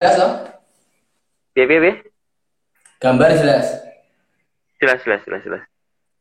[0.00, 0.32] Jelas loh?
[1.52, 1.94] Piye piye piye?
[3.04, 3.68] Gambar jelas.
[4.80, 5.62] Jelas jelas jelas jelas.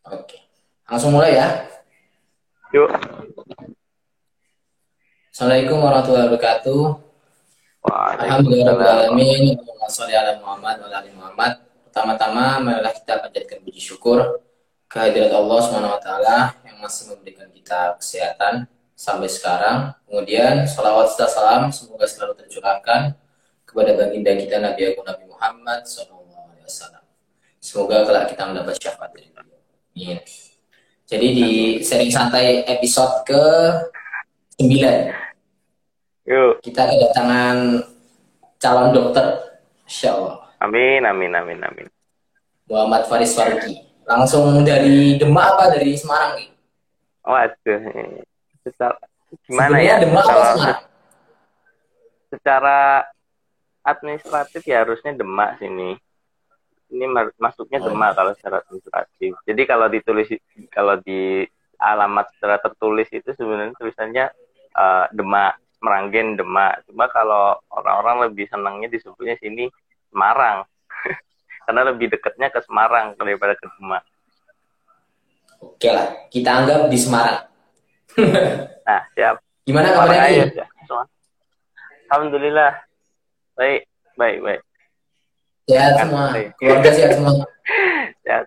[0.04, 0.36] Oke.
[0.84, 1.64] Langsung mulai ya.
[2.76, 2.92] Yuk.
[5.32, 6.82] Assalamualaikum warahmatullahi wabarakatuh.
[8.20, 9.64] Alhamdulillahirrahmanirrahim.
[9.88, 11.52] Sholli ala Muhammad wa ala ali Muhammad.
[11.88, 14.44] Pertama-tama marilah kita panjatkan puji syukur
[14.92, 19.96] kehadirat Allah Subhanahu wa taala yang masih memberikan kita kesehatan sampai sekarang.
[20.04, 23.16] Kemudian salawat serta salam semoga selalu tercurahkan
[23.70, 27.04] kepada baginda kita Nabi Agung Nabi Muhammad sallallahu alaihi wasallam.
[27.62, 29.62] Semoga kelak kita mendapat syafaat dari beliau.
[29.94, 30.18] Amin.
[31.06, 31.50] Jadi di
[31.86, 33.44] sering santai episode ke
[34.58, 34.66] 9
[36.30, 36.62] Yuk.
[36.66, 37.86] kita kedatangan
[38.58, 39.26] calon dokter,
[39.86, 40.50] Insya Allah.
[40.62, 41.88] Amin amin amin amin.
[42.70, 43.86] Muhammad Faris Faruqi.
[44.10, 46.50] Langsung dari Demak apa dari Semarang nih?
[47.26, 47.82] Waduh.
[48.66, 48.98] Secara,
[49.46, 50.02] gimana Sebenarnya ya?
[50.02, 50.82] Demak apa Kalau Semarang?
[52.30, 52.78] secara
[53.94, 55.98] administratif ya harusnya Demak sini.
[56.90, 57.94] Ini ma- masuknya Oh.
[57.94, 59.32] Demak kalau secara administratif.
[59.46, 60.30] Jadi kalau ditulis
[60.74, 61.46] kalau di
[61.80, 64.26] alamat secara tertulis itu sebenarnya tulisannya
[64.74, 66.86] eh, Demak, Meranggen, Demak.
[66.90, 69.70] Cuma kalau orang-orang lebih senangnya disebutnya sini
[70.10, 70.66] Semarang.
[71.70, 74.04] Karena lebih dekatnya ke Semarang daripada ke Demak.
[75.60, 77.44] Oke lah, kita anggap di Semarang.
[78.88, 79.44] Nah, siap.
[79.68, 80.66] Gimana kabarnya ya.
[82.10, 82.74] Alhamdulillah.
[83.54, 83.89] Baik,
[84.20, 84.62] baik, baik.
[85.66, 86.24] Sehat semua,
[86.58, 87.34] keluarga sehat semua.
[88.26, 88.46] Sehat.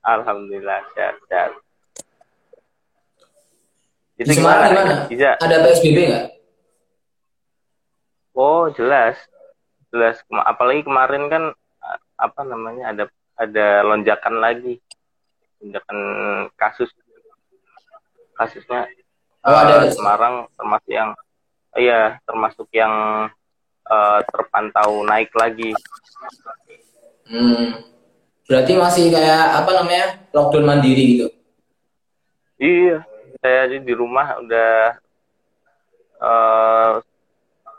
[0.00, 1.52] Alhamdulillah, sehat, sehat.
[4.16, 4.94] Di Semarang gimana?
[5.06, 5.28] Bisa.
[5.36, 6.26] Ada PSBB nggak?
[8.32, 9.16] Oh, jelas.
[9.90, 10.20] Jelas.
[10.30, 11.42] Apalagi kemarin kan
[12.16, 13.04] apa namanya ada
[13.36, 14.78] ada lonjakan lagi.
[15.60, 15.98] Lonjakan
[16.54, 16.88] kasus
[18.34, 18.88] kasusnya
[19.40, 19.88] Oh, ada.
[19.88, 21.10] eh, Semarang termasuk yang
[21.72, 22.92] iya, termasuk yang
[23.90, 25.74] eh, terpantau naik lagi.
[27.26, 27.82] Hmm.
[28.46, 31.28] Berarti masih kayak apa namanya lockdown mandiri gitu.
[32.60, 33.06] Iya,
[33.38, 34.72] saya aja di rumah udah
[36.20, 36.92] eh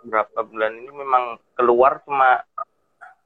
[0.02, 2.42] berapa bulan ini memang keluar cuma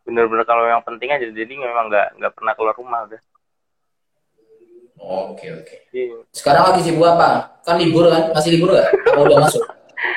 [0.03, 3.21] bener-bener kalau yang penting aja jadi memang nggak nggak pernah keluar rumah udah.
[4.95, 5.75] Oke oke.
[5.93, 7.61] Iya, Sekarang lagi sibuk apa?
[7.61, 8.31] Kan libur kan?
[8.33, 8.89] Masih libur nggak?
[8.89, 9.63] Apa udah masuk?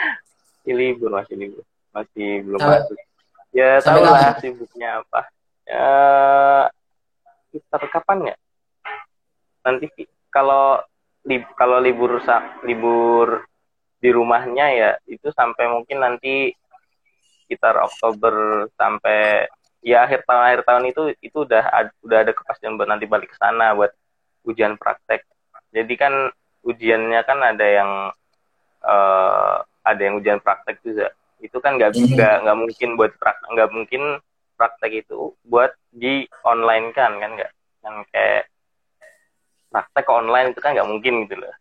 [0.78, 1.64] libur masih libur
[1.98, 2.96] masih belum Sampai- masuk.
[3.48, 5.20] Ya tahu lah sibuknya apa.
[5.64, 5.88] Ya
[7.50, 8.36] kita kapan ya?
[9.64, 9.86] Nanti
[10.28, 10.78] kalau
[11.26, 13.44] lib kalau libur sa- libur
[13.98, 16.54] di rumahnya ya itu sampai mungkin nanti
[17.44, 19.48] sekitar Oktober sampai
[19.82, 23.32] ya akhir tahun akhir tahun itu itu udah ad- udah ada kepastian buat nanti balik
[23.32, 23.90] ke sana buat
[24.46, 25.24] ujian praktek.
[25.74, 26.12] Jadi kan
[26.62, 27.90] ujiannya kan ada yang
[28.84, 31.10] eh, ada yang ujian praktek juga.
[31.38, 32.14] Itu kan nggak Mhm.
[32.14, 34.02] nggak nggak mungkin buat praktek nggak mungkin
[34.54, 38.50] praktek itu buat di online kan kan nggak kan kayak
[39.68, 41.54] praktek ke online itu kan nggak mungkin gitu loh.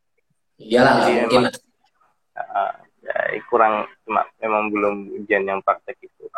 [0.57, 1.41] Iyalah Jadi mungkin.
[1.43, 1.65] memang-
[2.37, 2.69] Uh,
[3.01, 3.73] ya kurang
[4.03, 6.29] cuma memang belum ujian yang praktek itu.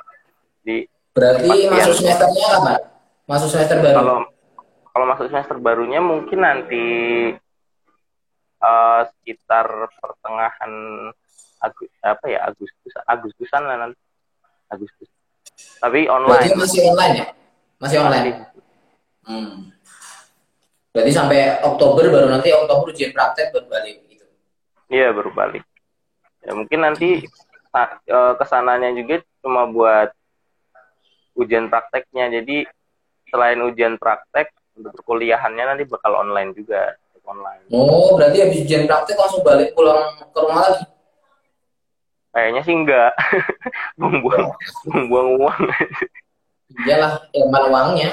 [0.62, 2.80] Di Berarti masuk semesternya kapan?
[3.26, 3.96] Masuk semester baru.
[3.98, 4.18] kalau
[4.90, 6.84] kalau masuk semester barunya mungkin nanti
[8.60, 10.72] uh, sekitar pertengahan
[11.59, 14.00] Agus, apa ya Agustus Agustusan lah nanti
[14.72, 15.09] Agustus.
[15.80, 16.56] Tapi Berarti online.
[16.56, 17.25] masih online ya?
[17.80, 18.25] Masih online.
[19.25, 19.56] Hmm.
[20.90, 24.25] Berarti sampai Oktober baru nanti Oktober ujian praktek baru balik gitu.
[24.90, 25.64] Iya baru balik.
[26.44, 27.24] Ya mungkin nanti
[27.76, 30.09] eh, ke sananya juga cuma buat
[31.38, 32.41] ujian prakteknya.
[32.41, 32.66] Jadi
[33.30, 34.50] selain ujian praktek
[34.80, 36.96] untuk perkuliahannya nanti bakal online juga
[37.30, 37.70] online.
[37.70, 40.84] Oh, berarti habis ujian praktek langsung balik pulang ke rumah lagi.
[42.29, 43.12] Kayaknya sih enggak.
[44.00, 44.45] Buang-buang
[44.85, 45.62] buang-buang uang.
[46.85, 48.09] Iyalah, eman uangnya.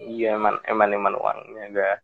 [0.00, 1.96] iya eman eman eman uangnya enggak.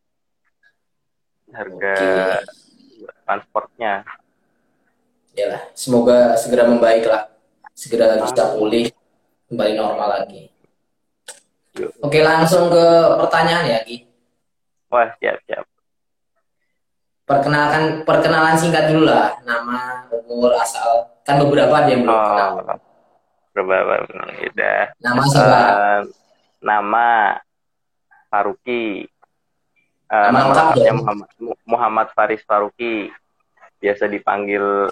[1.55, 3.09] Harga Oke.
[3.25, 4.05] transportnya.
[5.39, 7.31] Iyalah, semoga segera membaik lah.
[7.77, 8.91] Segera bisa pulih
[9.47, 10.51] kembali normal lagi.
[11.77, 11.93] Yuk.
[12.01, 12.85] Oke, langsung ke
[13.21, 14.09] pertanyaan ya, Ki.
[14.89, 15.65] Wah siap siap.
[17.27, 21.11] Perkenalkan perkenalan singkat dulu lah, nama, umur, asal.
[21.27, 22.51] Kan beberapa ada yang belum kenal.
[22.63, 22.79] Oh,
[23.51, 24.07] berapa
[24.47, 24.81] udah.
[25.03, 25.59] Nama siapa?
[25.59, 26.01] Eh,
[26.63, 27.07] nama
[28.31, 29.11] Faruqi.
[30.07, 31.03] Eh, Nama nama.
[31.03, 31.29] Muhammad,
[31.67, 33.11] Muhammad Faris Faruqi.
[33.83, 34.87] Biasa dipanggil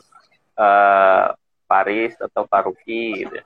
[0.59, 1.25] eh,
[1.71, 3.39] Faris atau Faruqi gitu.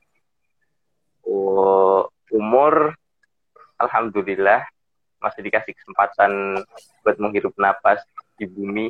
[1.28, 2.96] Oh, umur
[3.76, 4.64] alhamdulillah
[5.20, 6.64] masih dikasih kesempatan
[7.04, 8.00] buat menghirup napas
[8.38, 8.86] di bumi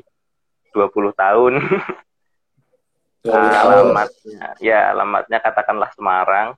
[0.76, 1.52] 20 tahun.
[3.26, 3.50] 20 tahun.
[3.50, 6.54] alamatnya ya alamatnya katakanlah Semarang.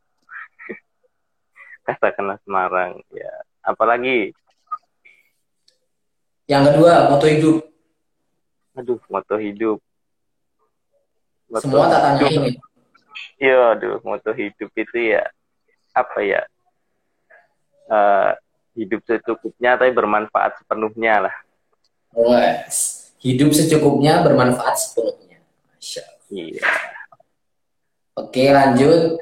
[1.88, 3.32] Katakanlah Semarang ya.
[3.64, 4.34] Apalagi?
[6.50, 7.56] Yang kedua moto hidup.
[8.76, 9.78] Aduh moto hidup.
[11.48, 12.50] Moto semua tak tanya ini.
[13.40, 15.24] Iya aduh moto hidup itu ya
[15.90, 16.42] apa ya
[17.90, 18.30] uh,
[18.78, 21.34] hidup secukupnya tapi bermanfaat sepenuhnya lah
[22.14, 22.98] Wes.
[23.20, 25.44] hidup secukupnya bermanfaat sepenuhnya.
[25.76, 26.64] Masya iya.
[28.16, 29.20] Oke lanjut.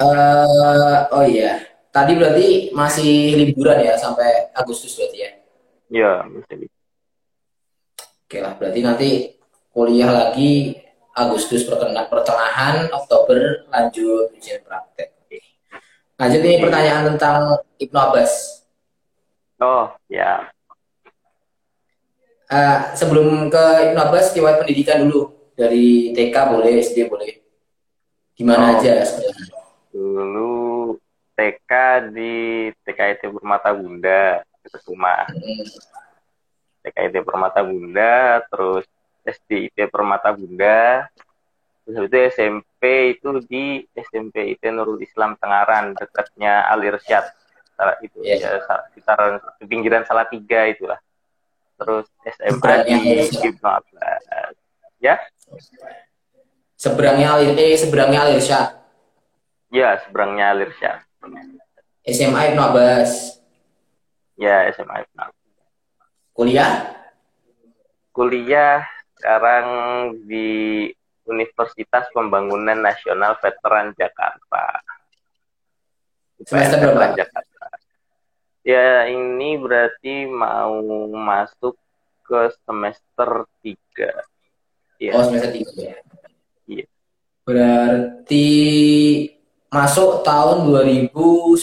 [0.00, 1.60] Uh, oh iya.
[1.92, 5.30] Tadi berarti masih liburan ya sampai Agustus berarti ya?
[5.92, 6.72] Iya masih
[8.24, 9.10] oke lah berarti nanti
[9.76, 10.80] kuliah lagi
[11.12, 15.12] Agustus pertengahan Oktober lanjut ujian praktek.
[16.16, 18.62] Lanjut ini pertanyaan tentang Ibnu Abbas.
[19.58, 20.48] Oh, ya.
[22.52, 25.32] Uh, sebelum ke Ibnu Abbas, riwayat pendidikan dulu.
[25.56, 27.40] Dari TK boleh, SD boleh.
[28.36, 28.72] Gimana oh.
[28.76, 29.46] aja sebenarnya?
[29.88, 30.52] Dulu
[31.32, 31.70] TK
[32.12, 32.34] di
[32.84, 35.24] TKIT Permata Bunda, itu rumah.
[35.32, 35.64] Hmm.
[36.84, 38.84] TKIT Permata Bunda, terus
[39.24, 41.08] SD IT Permata Bunda,
[41.82, 42.82] Terus itu SMP
[43.18, 47.26] itu di SMP itu Nurul Islam Tengaran dekatnya Al Irsyad.
[47.98, 48.62] Itu yeah.
[48.62, 48.62] ya
[48.94, 51.02] sekitaran pinggiran Salatiga itulah.
[51.78, 52.94] Terus SMA di
[53.28, 54.56] Ibnu Abbas.
[55.02, 55.18] Ya?
[56.78, 58.68] Seberangnya Al eh, seberangnya Al Irsyad.
[59.70, 60.98] Ya, seberangnya Al Irsyad.
[62.06, 63.38] SMA Ibnu Abbas.
[64.34, 65.40] Ya, SMA Ibnu Abbas.
[66.32, 66.72] Kuliah?
[68.12, 68.82] Kuliah
[69.16, 69.66] sekarang
[70.26, 70.88] di
[71.28, 74.82] Universitas Pembangunan Nasional Veteran Jakarta.
[76.42, 77.14] Semester berapa?
[77.14, 77.51] Jakarta.
[78.62, 80.78] Ya, ini berarti mau
[81.10, 81.74] masuk
[82.22, 84.22] ke semester 3.
[85.02, 85.12] Ya.
[85.18, 85.98] Oh, semester 3 ya.
[86.70, 86.86] Iya.
[87.42, 88.50] Berarti
[89.66, 91.58] masuk tahun 2019.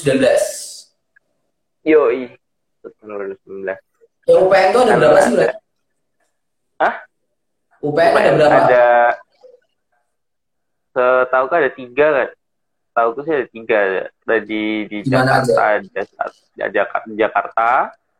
[1.88, 2.36] Yoi.
[2.84, 3.08] Tahun
[3.48, 3.80] 2019.
[4.28, 5.58] Ya, UPN itu ada berapa sih, berarti?
[6.84, 6.96] Hah?
[7.80, 8.60] UPN, UPN ada berapa?
[8.68, 8.88] Ada
[10.90, 12.28] setahu kan ada tiga kan
[12.94, 13.80] tahu tuh sih ada tiga.
[14.26, 16.02] Ada di di Jakarta ada?
[16.70, 17.70] Jakarta Jakarta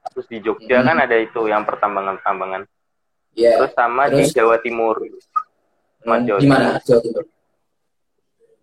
[0.10, 0.88] terus di Jogja hmm.
[0.88, 2.62] kan ada itu yang pertambangan pertambangan
[3.36, 3.60] yeah.
[3.62, 4.96] terus sama terus, di Jawa Timur.
[6.02, 6.60] Sama hmm, Jawa Timur.
[6.82, 7.24] Jawa Timur?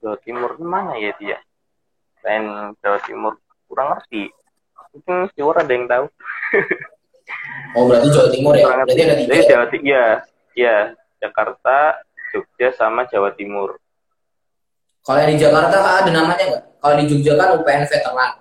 [0.01, 1.39] Jawa Timur mana ya dia?
[2.25, 3.33] Lain Jawa Timur
[3.71, 4.33] kurang ngerti.
[4.97, 6.07] Mungkin Jawa ada yang tahu.
[7.75, 8.65] Oh berarti Jawa Timur ya?
[8.71, 10.05] Berarti ada tiga Jawa Timur ya
[10.57, 10.77] ya
[11.21, 12.01] Jakarta
[12.33, 13.77] Jogja sama Jawa Timur
[15.07, 16.65] kalau yang di Jakarta kan ada namanya nggak?
[16.83, 18.33] Kalau di Jogja kan UPN veteran.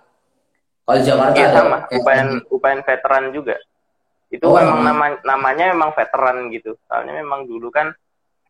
[0.82, 1.78] Kalau di Jakarta iya, sama.
[1.94, 3.56] UPN UPN veteran juga.
[4.34, 6.74] Itu oh, memang nama namanya memang veteran gitu.
[6.90, 7.94] Soalnya memang dulu kan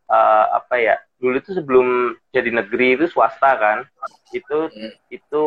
[0.08, 0.96] uh, apa ya?
[1.20, 3.84] Dulu itu sebelum jadi negeri itu swasta kan.
[4.32, 5.12] Itu hmm.
[5.12, 5.44] itu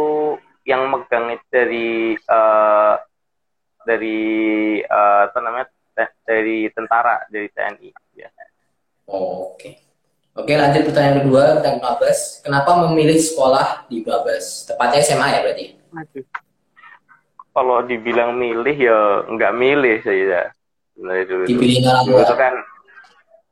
[0.70, 3.02] yang megang itu dari uh,
[3.82, 4.22] dari
[4.86, 5.68] uh, apa namanya?
[6.24, 8.32] dari tentara, dari TNI ya.
[9.12, 9.60] Oh, Oke.
[9.60, 9.89] Okay.
[10.40, 12.40] Oke, lanjut pertanyaan kedua tentang Abbas.
[12.40, 14.72] Kenapa memilih sekolah di Ibnu Abbas?
[14.72, 15.66] Tepatnya SMA ya berarti?
[17.52, 20.56] Kalau dibilang milih ya nggak milih saya.
[20.96, 21.44] Mulai dulu.
[21.44, 22.00] Dipilih tua.
[22.08, 22.56] Dulu kan,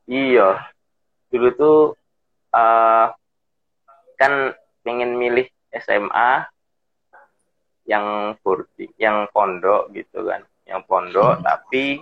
[0.07, 0.49] iya.
[1.27, 1.79] Dulu tuh
[2.55, 3.11] uh,
[4.15, 4.55] kan
[4.87, 6.47] pengen milih SMA
[7.83, 11.43] yang boarding, yang pondok gitu kan, yang pondok hmm.
[11.43, 11.99] tapi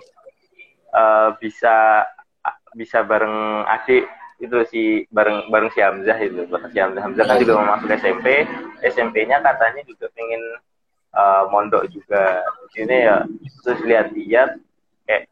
[0.94, 2.06] uh, bisa
[2.78, 6.44] bisa bareng adik itu si bareng bareng si Hamzah itu.
[6.48, 7.02] Bareng si Hamzah.
[7.08, 8.44] Hamzah kan juga mau masuk SMP
[8.84, 10.42] SMP-nya katanya juga pengen
[11.16, 12.44] uh, mondok juga.
[12.76, 13.16] Ini ya
[13.64, 14.60] terus lihat-lihat
[15.08, 15.22] kayak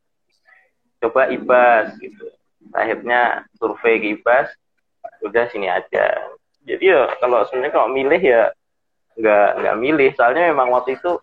[1.04, 2.32] coba ibas gitu.
[2.72, 4.48] Akhirnya survei ke ibas
[5.20, 6.32] udah sini aja.
[6.64, 8.48] Jadi ya kalau sebenarnya kalau milih ya
[9.20, 10.10] nggak nggak milih.
[10.16, 11.20] Soalnya memang waktu itu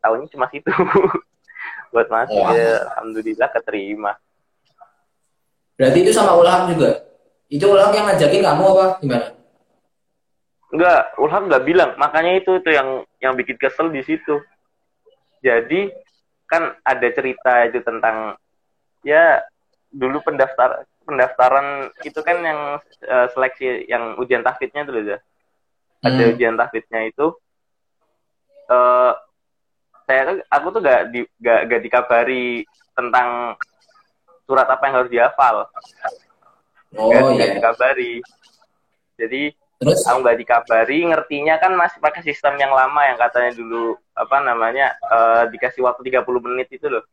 [0.00, 0.72] tahunnya cuma situ.
[1.92, 4.12] Buat masuk ya alhamdulillah keterima
[5.78, 7.06] Berarti itu sama Ulham juga?
[7.46, 9.26] Itu Ulham yang ngajakin kamu apa gimana?
[10.74, 11.90] Enggak, Ulham nggak bilang.
[11.96, 14.42] Makanya itu itu yang yang bikin kesel di situ.
[15.38, 15.94] Jadi
[16.50, 18.34] kan ada cerita itu tentang
[19.06, 19.38] ya
[19.94, 22.60] dulu pendaftar pendaftaran itu kan yang
[23.06, 25.20] uh, seleksi yang ujian tahfidnya itu loh.
[26.02, 26.32] Ada hmm.
[26.34, 27.32] ujian tahfidnya itu
[28.68, 29.12] uh,
[30.08, 32.64] saya aku tuh gak di gak, gak dikabari
[32.96, 33.56] tentang
[34.48, 35.68] surat apa yang harus dihafal.
[36.96, 37.60] Oh gak, iya.
[37.60, 38.24] dikabari.
[39.20, 40.02] Jadi Terus?
[40.08, 44.96] aku nggak dikabari, ngertinya kan masih pakai sistem yang lama yang katanya dulu apa namanya
[45.04, 47.04] uh, dikasih waktu 30 menit itu loh.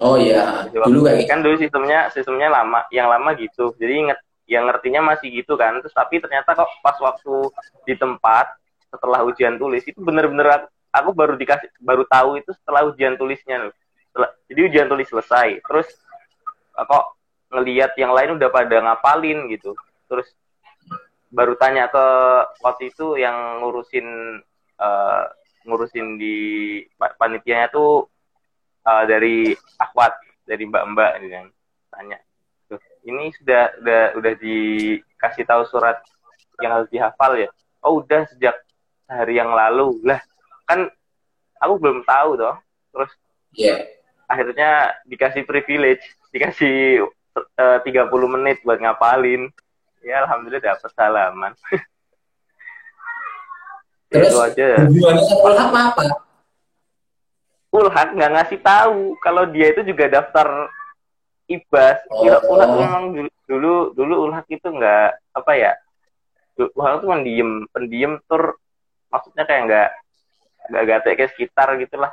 [0.00, 1.28] Oh iya, dulu kayak gitu.
[1.28, 3.76] kan dulu sistemnya sistemnya lama, yang lama gitu.
[3.76, 5.82] Jadi inget yang ngertinya masih gitu kan.
[5.84, 7.52] Terus tapi ternyata kok pas waktu
[7.84, 8.56] di tempat
[8.88, 13.74] setelah ujian tulis itu bener-bener aku baru dikasih baru tahu itu setelah ujian tulisnya loh.
[14.12, 15.88] Setelah, jadi ujian tulis selesai terus
[16.72, 17.04] kok
[17.52, 19.76] ngelihat yang lain udah pada ngapalin gitu.
[20.08, 20.28] Terus
[21.32, 22.06] baru tanya ke
[22.60, 24.40] waktu itu yang ngurusin
[24.76, 25.24] uh,
[25.64, 26.36] ngurusin di
[26.98, 28.08] panitianya tuh
[28.84, 30.12] uh, dari akwat
[30.44, 31.48] dari mbak-mbak gitu yang
[31.88, 32.18] tanya
[32.68, 36.00] tuh ini sudah udah udah dikasih tahu surat
[36.60, 37.48] yang harus dihafal ya?
[37.82, 38.54] Oh udah sejak
[39.08, 39.98] hari yang lalu.
[40.06, 40.20] Lah
[40.68, 40.86] kan
[41.58, 42.56] aku belum tahu toh.
[42.92, 43.10] Terus
[43.56, 43.78] yeah.
[44.28, 49.52] akhirnya dikasih privilege dikasih eh, uh, 30 menit buat ngapalin.
[50.02, 51.52] Ya alhamdulillah dapat salaman.
[54.12, 54.66] Terus itu aja.
[54.84, 56.04] hubungannya Ulhak apa?
[57.72, 59.16] Ulhak nggak ngasih tahu.
[59.24, 60.68] Kalau dia itu juga daftar
[61.48, 62.28] ibas oh.
[62.52, 63.04] Ulhak memang
[63.48, 65.72] dulu dulu Ulhak itu nggak apa ya
[66.76, 68.60] Ulhak itu pendiam pendiam tur.
[69.08, 69.88] Maksudnya kayak nggak
[70.72, 72.12] nggak gak kayak sekitar gitulah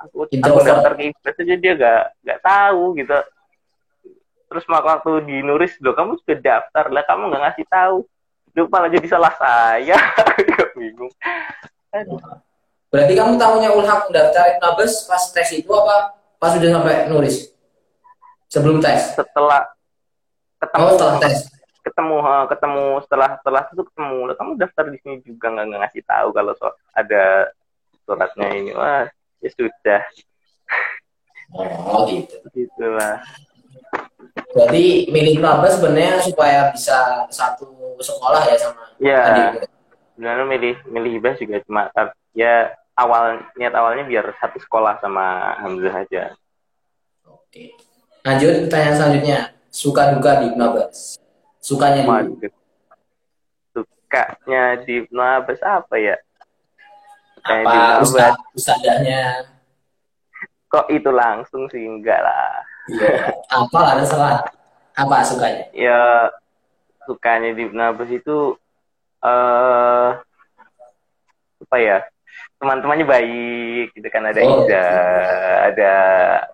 [0.00, 3.18] aku aku daftar ke ibas aja dia nggak nggak tahu gitu.
[4.50, 7.98] Terus waktu di Nuris lo kamu sudah daftar lah kamu nggak ngasih tahu.
[8.56, 9.94] Lu malah jadi salah saya.
[10.78, 11.12] Bingung.
[11.94, 12.18] Aduh.
[12.90, 16.18] berarti kamu tahunya Ulham daftar Nabes pas tes itu apa?
[16.42, 17.54] Pas sudah sampai Nuris?
[18.50, 19.14] Sebelum tes?
[19.14, 19.70] Setelah
[20.58, 20.82] ketemu.
[20.82, 21.36] Oh, setelah tes.
[21.86, 22.16] Ketemu
[22.50, 22.86] ketemu.
[23.06, 24.18] Setelah setelah itu ketemu.
[24.26, 27.54] Lah kamu daftar di sini juga nggak ngasih tahu kalau so, ada
[28.02, 28.74] suratnya ini.
[28.74, 29.06] Wah
[29.40, 30.02] ya sudah
[31.56, 33.20] oh gitu gitulah
[34.50, 37.70] Berarti milih Nabas sebenarnya supaya bisa satu
[38.02, 39.22] sekolah ya sama Iya.
[40.14, 41.82] Sebenarnya milih milih Hibah juga cuma
[42.34, 46.22] ya awal niat awalnya biar satu sekolah sama Hamzah aja.
[47.24, 47.72] Oke.
[48.26, 49.38] Lanjut pertanyaan selanjutnya.
[49.70, 51.16] Suka duka di Nabas.
[51.62, 52.48] Sukanya di
[53.70, 56.18] Sukanya di Nabas apa ya?
[57.44, 59.46] Apa ustad, ustadahnya?
[60.70, 63.38] Kok itu langsung sih enggak lah Iya.
[63.52, 64.42] Apa ada salah?
[64.98, 65.64] Apa sukanya?
[65.70, 66.30] Ya
[67.06, 68.58] sukanya di Nabas itu
[69.22, 70.10] eh uh,
[71.68, 71.98] apa ya?
[72.60, 74.88] Teman-temannya baik, gitu kan ada oh, Ida,
[75.72, 75.92] ada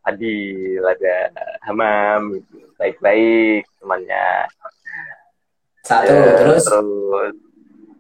[0.06, 1.14] Adil, ada
[1.66, 2.62] Hamam, gitu.
[2.78, 4.46] baik-baik temannya.
[5.82, 7.34] Satu ya, terus terus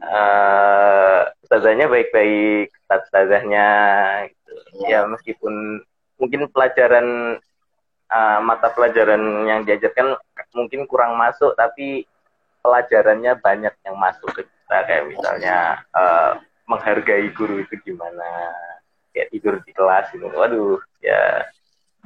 [0.02, 3.68] uh, ustazahnya baik-baik, ustazahnya
[4.30, 4.54] gitu.
[4.88, 5.84] Ya meskipun
[6.16, 7.38] mungkin pelajaran
[8.10, 10.16] uh, mata pelajaran yang diajarkan
[10.56, 12.08] mungkin kurang masuk tapi
[12.60, 14.76] pelajarannya banyak yang masuk ke kita.
[14.84, 15.56] Kayak misalnya
[15.94, 18.52] uh, menghargai guru itu gimana.
[19.14, 21.48] Kayak tidur di kelas itu waduh ya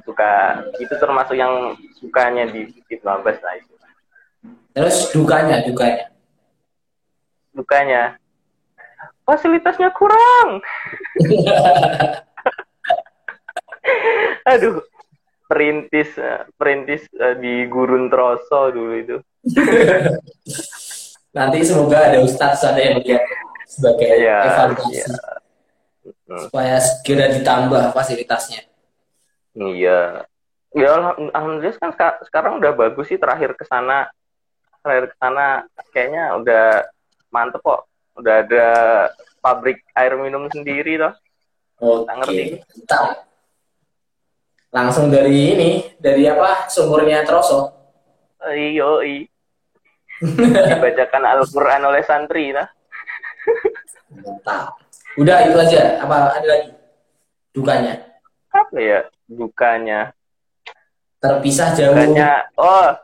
[0.07, 3.19] suka itu termasuk yang sukanya di Fit lah
[3.59, 3.75] itu.
[4.71, 6.11] Terus dukanya dukanya
[7.55, 8.19] dukanya
[9.25, 10.61] fasilitasnya kurang
[14.51, 14.83] aduh
[15.51, 19.17] perintis eh, perintis uh, di Gurun Troso dulu itu.
[21.37, 23.27] Nanti semoga ada ustadz ada yang lihat
[23.67, 25.07] sebagai ya, evaluasi ya.
[26.47, 28.63] supaya segera ditambah fasilitasnya.
[29.59, 30.23] Iya.
[30.71, 30.91] Ya
[31.35, 31.91] alhamdulillah kan
[32.23, 34.07] sekarang udah bagus sih terakhir ke sana
[34.87, 36.87] terakhir ke sana kayaknya udah
[37.31, 37.87] mantep kok.
[38.19, 38.67] Udah ada
[39.41, 41.15] pabrik air minum sendiri loh.
[41.81, 42.07] Oke.
[42.07, 42.49] Okay
[44.71, 47.75] langsung dari ini dari apa sumurnya Troso?
[48.55, 49.03] Iyo
[50.23, 52.67] dibacakan Al-Quran oleh santri lah
[54.11, 54.79] mantap
[55.19, 56.03] udah itu aja.
[56.03, 56.71] Apa ada lagi?
[57.51, 57.95] Dukanya?
[58.53, 59.01] Apa ya?
[59.27, 60.15] Dukanya.
[61.19, 61.93] Terpisah jauh.
[61.93, 62.95] Dukanya oh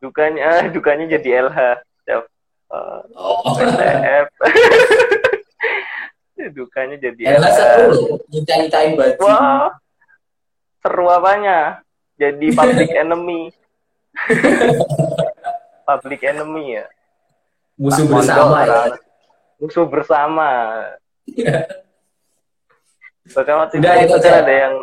[0.00, 1.60] dukanya dukanya jadi LH
[2.70, 3.54] uh, oh.
[6.56, 9.20] dukanya jadi LH seru nyintain baju.
[9.20, 9.68] Wah
[10.80, 11.84] seru apanya?
[12.16, 13.52] Jadi public enemy.
[15.84, 16.86] Public enemy ya?
[17.80, 18.82] Musuh tak bersama ya.
[19.60, 20.48] musuh bersama.
[23.30, 24.74] Bahkan waktu Udah, itu, itu ada yang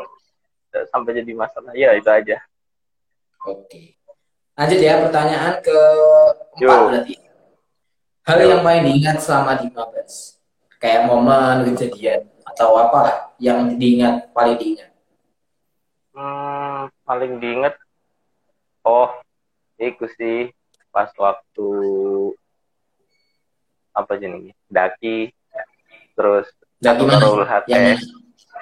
[0.94, 1.74] sampai jadi masalah.
[1.76, 2.38] Ya, itu aja.
[3.44, 3.98] Oke.
[4.58, 5.80] Lanjut ya, pertanyaan ke
[6.58, 7.27] empat berarti.
[8.28, 10.36] Hal yang paling diingat selama di Mabes.
[10.84, 14.92] Kayak momen, kejadian, atau apa yang diingat, paling diingat.
[16.12, 17.78] Hmm, paling diinget
[18.82, 19.14] oh
[19.78, 20.50] itu sih
[20.90, 21.70] pas waktu
[23.94, 25.30] apa jenis daki
[26.18, 26.50] terus
[26.82, 27.62] daki mana?
[27.70, 28.02] Yang...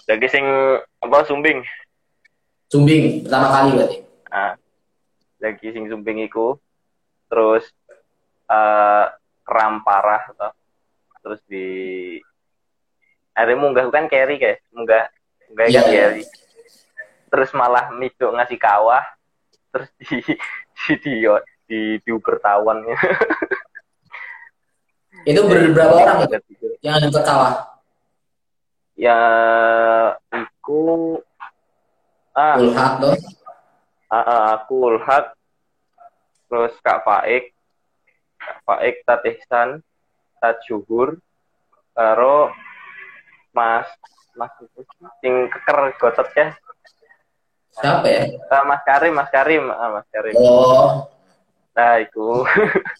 [0.03, 0.45] Daki sing
[0.99, 1.63] apa sumbing.
[2.67, 3.97] Sumbing pertama kali berarti.
[4.27, 4.53] Ah.
[5.39, 6.59] Daki sing sumbing iku
[7.31, 7.63] terus
[8.51, 9.09] uh,
[9.45, 10.51] kram parah atau
[11.21, 11.65] terus di
[13.37, 15.05] ada munggah kan carry kayak munggah
[15.47, 16.23] munggah Iya, kan carry.
[17.29, 19.03] Terus malah midok ngasih kawah.
[19.73, 20.17] Terus di
[20.85, 21.13] di di
[21.65, 22.85] di, di bertawan
[25.25, 26.67] Itu ber- berapa orang itu?
[26.85, 27.53] Yang ada kawah?
[28.95, 29.19] ya
[30.31, 31.19] aku
[32.31, 33.11] ah, Ulhak tuh.
[34.07, 35.35] ah, ah, aku Ulhak.
[36.45, 37.54] Terus Kak Faik
[38.45, 39.81] Kak Faik Tat Ihsan
[40.37, 41.17] Tat Juhur
[41.97, 42.53] karo
[43.49, 43.89] Mas
[44.37, 44.83] Mas itu
[45.23, 46.53] sing keker gotot ya.
[47.71, 48.23] Siapa ya?
[48.51, 49.63] Ah, Mas Karim Mas Karim.
[49.71, 50.35] Ah, Mas Karim.
[50.37, 51.07] Oh,
[51.73, 52.43] nah itu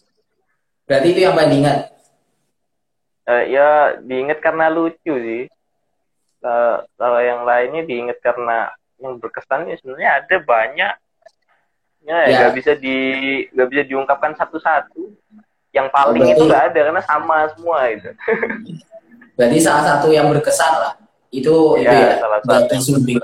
[0.88, 1.78] berarti itu yang paling diingat.
[3.26, 5.44] Eh, ya diingat karena lucu sih.
[6.46, 8.72] Eh, kalau yang lainnya diingat karena
[9.02, 10.94] yang berkesan ya sebenarnya ada banyak
[12.06, 12.38] ya Ya.
[12.40, 12.96] nggak bisa di
[13.50, 15.10] nggak bisa diungkapkan satu-satu
[15.72, 18.10] yang paling Oh, berarti- itu nggak ada karena sama semua itu
[19.36, 20.94] Berarti salah satu yang berkesan lah.
[21.28, 22.16] Itu itu Ya, ya.
[22.18, 23.20] salah satu yang Sumbing.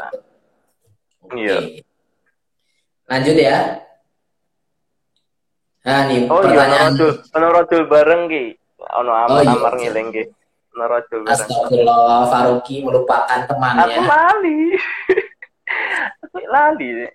[1.31, 1.57] Iya.
[3.07, 3.57] Lanjut ya.
[5.81, 8.43] Nah, nih oh iya pertanyaan menorojul menorojul bareng ki
[8.91, 9.51] ono Oh, amar iya.
[9.51, 10.23] amar ngiling ki
[10.71, 13.97] menorojul bareng Astagfirullah Faruki melupakan aku temannya.
[14.03, 14.59] lali
[16.19, 17.11] aku lali iso ya?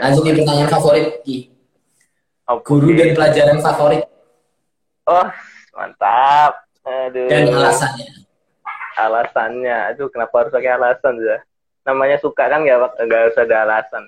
[0.00, 1.52] Lanjut nih pertanyaan favorit Ki.
[2.48, 4.02] Apa, Guru dan pelajaran favorit.
[5.06, 5.28] Oh
[5.76, 6.64] mantap.
[6.82, 7.28] Aduh.
[7.28, 8.06] Dan alasannya.
[8.96, 9.76] alasannya.
[9.92, 11.38] Aduh kenapa harus pakai alasan ya
[11.84, 14.04] namanya suka kan nggak nggak harus ada alasan.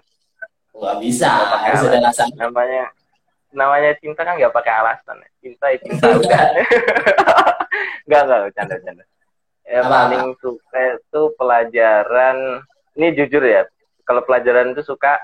[0.73, 2.29] Wah bisa, harus ada alasan.
[2.37, 2.89] namanya
[3.53, 5.17] namanya cinta kan nggak pakai alasan.
[5.21, 5.29] Ya.
[5.43, 6.05] cinta ya cinta.
[6.17, 6.43] Udah
[8.09, 9.05] nggak nggak bercanda bercanda.
[9.63, 12.37] Ya Apa, paling suka itu pelajaran
[12.99, 13.63] ini jujur ya
[14.05, 15.17] kalau pelajaran itu suka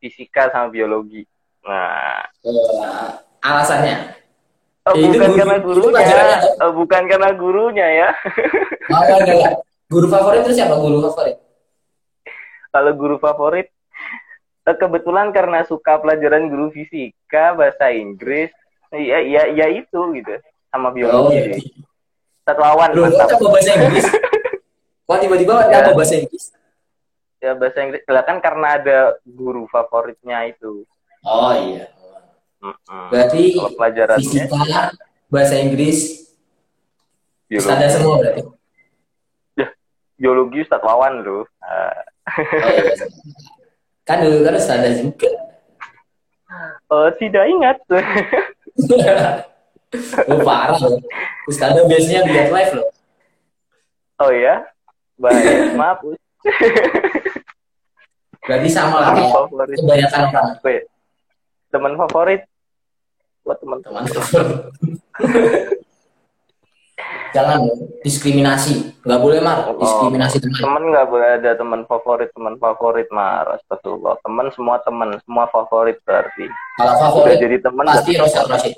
[0.00, 1.22] fisika sama biologi
[1.60, 3.06] nah Eh,
[3.40, 4.16] alasannya.
[4.84, 6.16] oh, Ya, itu bukan guru- karena gurunya
[6.58, 8.08] oh, bukan karena gurunya ya
[8.90, 9.54] Oh, enggak.
[9.86, 11.36] Guru favorit itu siapa guru favorit?
[12.70, 13.68] kalau guru favorit
[14.62, 18.50] eh, kebetulan karena suka pelajaran guru fisika bahasa Inggris
[18.90, 20.34] ya ya ya itu gitu
[20.68, 21.62] sama Oh, biologi sih.
[22.42, 24.06] satu lawan mantap coba bahasa Inggris?
[25.06, 25.90] Kok tiba-tiba Ya.
[25.90, 26.44] bahasa Inggris?
[27.40, 30.84] Ya bahasa Inggris lah kan karena ada guru favoritnya itu
[31.20, 31.84] Oh iya.
[32.60, 33.08] Mm-mm.
[33.12, 34.92] Berarti kalau pelajarannya fisika,
[35.28, 36.28] bahasa Inggris,
[37.48, 38.42] biologi semua berarti.
[40.20, 41.96] biologi Ustadz Wawan loh Ah.
[42.28, 43.08] Oh, iya.
[44.04, 45.28] Kan dulu kan standar juga.
[46.90, 47.76] oh tidak ingat
[50.28, 51.00] oh, parah loh.
[51.48, 52.88] Ustazah biasanya lihat live loh.
[54.20, 54.64] oh ya
[55.16, 56.00] baik maaf.
[58.50, 59.76] Berarti sama lah kayak favorit.
[59.78, 60.58] kebanyakan orang.
[61.70, 62.42] Teman favorit?
[63.46, 64.46] Buat teman-teman Teman
[67.30, 67.62] Jangan
[68.02, 68.90] diskriminasi.
[69.06, 70.58] Nggak boleh mar, diskriminasi teman.
[70.58, 74.18] teman nggak boleh ada teman favorit teman favorit marah astagfirullah.
[74.26, 76.50] Teman semua teman semua favorit berarti.
[76.74, 78.74] Kalau udah favorit jadi teman pasti Rosyad Rashid.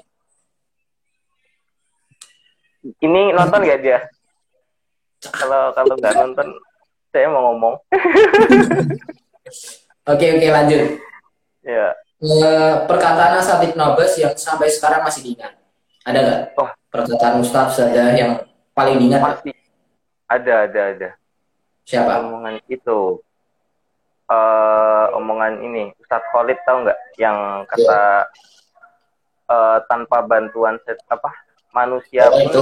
[3.01, 4.05] ini nonton gak dia?
[5.33, 6.47] Kalau kalau nggak nonton
[7.09, 7.75] saya mau ngomong
[10.05, 10.83] Oke oke lanjut.
[11.63, 15.59] ya Eh, perkataan Asatid Nobes yang sampai sekarang masih diingat.
[16.07, 16.41] Ada nggak?
[16.55, 16.71] Oh.
[16.87, 18.39] Perkataan Ustaz saja yang
[18.73, 19.51] paling diingat pasti
[20.25, 21.11] ada ada ada
[21.83, 22.23] siapa?
[22.25, 23.21] omongan itu
[24.31, 27.37] eh omongan ini Ustadz Khalid tahu nggak yang
[27.69, 28.01] kata
[29.51, 31.29] eh, tanpa bantuan set apa
[31.73, 32.61] manusia Oh, pun itu.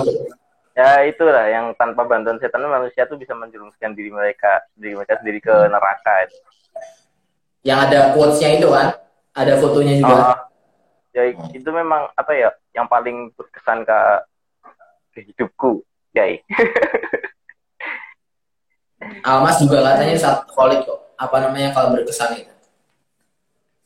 [0.80, 5.44] Ya itulah yang tanpa bantuan setan manusia tuh bisa menjerumuskan diri mereka diri mereka sendiri
[5.44, 6.24] ke neraka
[7.60, 8.88] Yang ada quotes-nya itu kan?
[9.36, 10.16] Ada fotonya juga.
[10.16, 10.38] Ah,
[11.12, 14.00] ya itu memang apa ya yang paling berkesan ke,
[15.12, 15.84] ke hidupku
[16.16, 16.24] ya
[19.28, 21.00] Almas juga katanya saat Khalid kok.
[21.20, 22.52] Apa namanya kalau berkesan itu?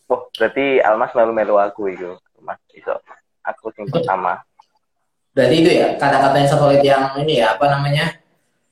[0.08, 2.12] wah berarti Almas melu-melu aku itu
[2.44, 2.92] Mas iso
[3.44, 4.40] aku sing pertama
[5.34, 8.06] Berarti itu ya kata-katanya Ustaz Khalid yang ini ya apa namanya?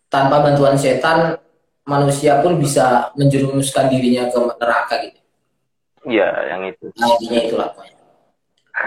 [0.06, 1.34] Tanpa bantuan setan
[1.82, 5.18] manusia pun bisa menjerumuskan dirinya ke neraka gitu.
[6.04, 7.98] iya yang itu Nah, intinya itulah pokoknya.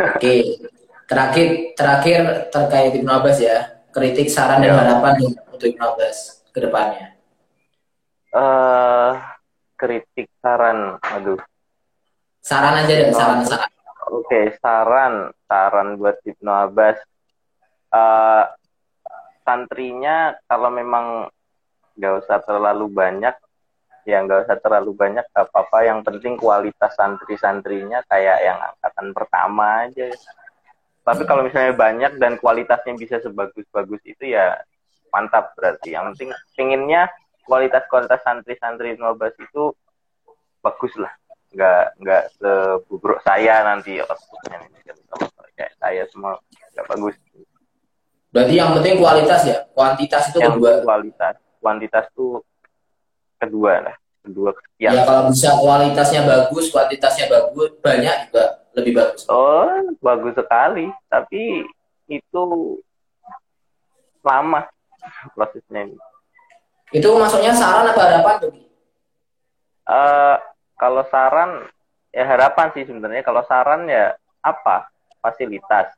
[0.10, 0.34] Oke.
[1.06, 3.58] Terakhir terakhir terkait Ibnu Abbas ya.
[3.90, 4.76] Kritik, saran dan Ya.
[4.76, 5.14] harapan
[5.48, 6.18] untuk Ibnu Abbas
[6.50, 7.16] ke depannya.
[8.32, 9.12] eh
[9.74, 11.40] kritik saran aduh
[12.40, 13.72] Saran aja deh, saran-saran.
[14.06, 15.14] oke saran
[15.46, 17.00] saran buat Ibnu Abbas
[17.96, 18.46] eh
[19.46, 21.30] santrinya kalau memang
[21.96, 23.36] nggak usah terlalu banyak
[24.06, 25.86] ya nggak usah terlalu banyak apa-apa.
[25.86, 30.14] Yang penting kualitas santri-santrinya kayak yang angkatan pertama aja.
[31.06, 34.58] Tapi kalau misalnya banyak dan kualitasnya bisa sebagus-bagus itu ya
[35.14, 35.94] mantap berarti.
[35.94, 37.10] Yang penting pinginnya
[37.46, 39.74] kualitas-kualitas santri-santri Nobas itu
[40.62, 41.14] bagus lah.
[41.54, 44.02] Nggak nggak sebubruk saya nanti.
[45.56, 46.38] Kayak saya semua
[46.74, 47.16] nggak bagus
[48.36, 49.64] berarti yang penting kualitas ya?
[49.72, 50.84] Kuantitas itu yang kedua.
[50.84, 51.40] kualitas.
[51.64, 52.44] Kuantitas tuh
[53.40, 53.96] kedua lah.
[54.20, 54.92] Kedua sekian.
[54.92, 58.44] Ya kalau bisa kualitasnya bagus kuantitasnya bagus banyak juga
[58.76, 59.24] lebih bagus.
[59.32, 59.72] Oh
[60.04, 60.92] bagus sekali.
[61.08, 61.64] Tapi
[62.12, 62.44] itu
[64.20, 64.68] lama
[65.32, 65.98] prosesnya ini.
[66.92, 68.52] Itu maksudnya saran apa harapan tuh
[69.90, 70.38] uh,
[70.76, 71.70] kalau saran
[72.12, 73.24] ya harapan sih sebenarnya.
[73.24, 74.90] Kalau saran ya apa?
[75.22, 75.90] Fasilitas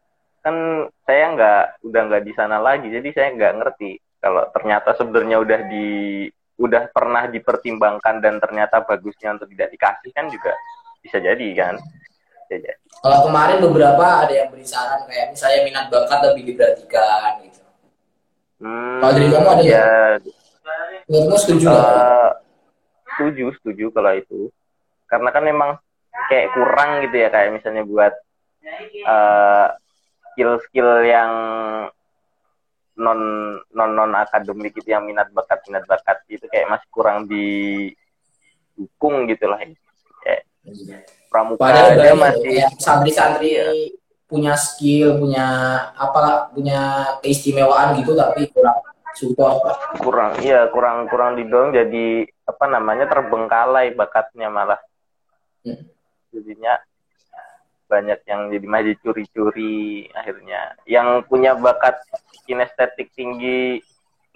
[0.42, 5.38] kan saya nggak udah nggak di sana lagi jadi saya nggak ngerti kalau ternyata sebenarnya
[5.44, 5.88] udah di
[6.58, 10.54] udah pernah dipertimbangkan dan ternyata bagusnya untuk tidak dikasih kan juga
[11.06, 11.76] bisa jadi kan?
[12.48, 12.82] Bisa jadi.
[12.98, 17.62] kalau kemarin beberapa ada yang beri saran kayak misalnya minat bakat lebih diperhatikan gitu.
[18.58, 19.86] Hmm, kalau dari kamu ada ya,
[20.18, 21.22] ya?
[21.22, 22.30] kamu setuju uh,
[23.14, 24.50] setuju setuju kalau itu.
[25.06, 25.70] Karena kan memang
[26.28, 28.14] kayak kurang gitu ya kayak misalnya buat
[29.06, 29.68] uh,
[30.38, 31.34] skill-skill yang
[32.94, 33.20] non
[33.74, 39.50] non non akademik itu yang minat bakat minat bakat itu kayak masih kurang didukung gitu
[39.50, 39.58] lah
[40.22, 40.46] kayak
[41.34, 43.66] pramuka Padahal aja masih santri-santri ya.
[44.30, 45.46] punya skill punya
[45.98, 48.78] apa punya keistimewaan gitu tapi kurang
[49.18, 49.58] support
[49.98, 54.78] kurang iya kurang kurang didorong jadi apa namanya terbengkalai bakatnya malah
[55.66, 55.82] hmm.
[56.30, 56.78] jadinya
[57.88, 60.76] banyak yang jadi maju curi-curi akhirnya.
[60.84, 61.98] Yang punya bakat
[62.44, 63.82] kinestetik tinggi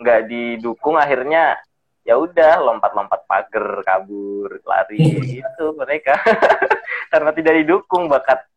[0.01, 1.59] nggak didukung akhirnya
[2.01, 5.03] ya udah lompat-lompat pagar kabur lari
[5.37, 6.17] gitu mereka.
[7.11, 8.47] Karena tidak didukung bakat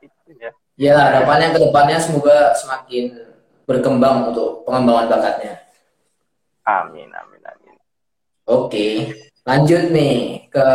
[0.00, 0.50] itu ya.
[0.80, 3.12] Ya harapannya ke depannya semoga semakin
[3.68, 5.60] berkembang untuk pengembangan bakatnya.
[6.64, 7.76] Amin amin amin.
[8.48, 9.12] Oke
[9.44, 10.68] lanjut nih ke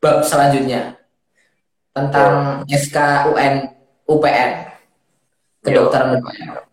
[0.00, 0.96] bab selanjutnya
[1.96, 2.96] tentang SK
[3.32, 3.72] UN
[4.04, 4.50] UPN
[5.64, 6.66] kedokteran UPN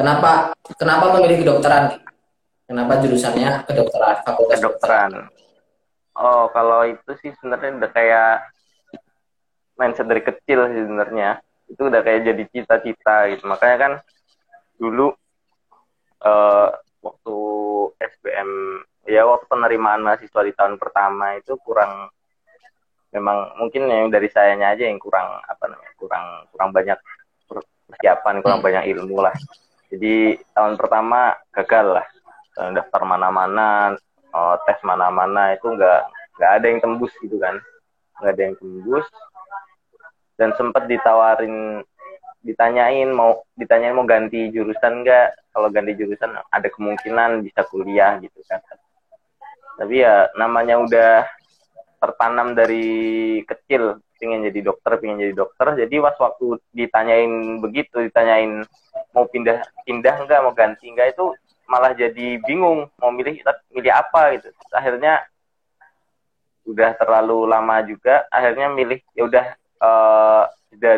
[0.00, 2.00] Kenapa kenapa memilih kedokteran?
[2.64, 5.28] Kenapa jurusannya kedokteran, fakultas kedokteran?
[6.16, 8.34] Oh, kalau itu sih sebenarnya udah kayak
[9.76, 11.44] mindset dari kecil sih sebenarnya.
[11.68, 13.44] Itu udah kayak jadi cita-cita gitu.
[13.44, 13.92] Makanya kan
[14.80, 15.12] dulu
[16.24, 16.68] uh,
[17.04, 17.38] waktu
[18.00, 18.48] SBM
[19.04, 22.08] ya waktu penerimaan mahasiswa di tahun pertama itu kurang
[23.10, 26.98] memang mungkin yang dari sayanya aja yang kurang apa namanya kurang kurang banyak
[27.90, 28.66] persiapan kurang hmm.
[28.70, 29.34] banyak ilmu lah.
[29.90, 32.06] Jadi tahun pertama gagal lah.
[32.60, 33.96] Daftar mana-mana
[34.30, 36.00] oh, tes mana-mana itu nggak
[36.38, 37.58] nggak ada yang tembus gitu kan.
[38.22, 39.06] Nggak ada yang tembus.
[40.38, 41.82] Dan sempat ditawarin
[42.40, 45.50] ditanyain mau ditanyain mau ganti jurusan nggak.
[45.50, 48.62] Kalau ganti jurusan ada kemungkinan bisa kuliah gitu kan.
[49.80, 51.26] Tapi ya namanya udah
[52.00, 52.88] tertanam dari
[53.44, 55.76] kecil pengen jadi dokter pengen jadi dokter.
[55.76, 58.64] Jadi pas waktu ditanyain begitu ditanyain
[59.12, 61.36] mau pindah pindah enggak mau ganti enggak itu
[61.68, 64.48] malah jadi bingung mau milih milih apa gitu.
[64.72, 65.24] Akhirnya
[66.64, 69.46] udah terlalu lama juga akhirnya milih ya udah
[69.80, 70.44] uh,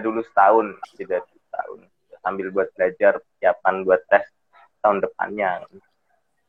[0.02, 1.82] dulu setahun jeda setahun.
[2.22, 4.22] Sambil buat belajar persiapan buat tes
[4.78, 5.66] tahun depannya.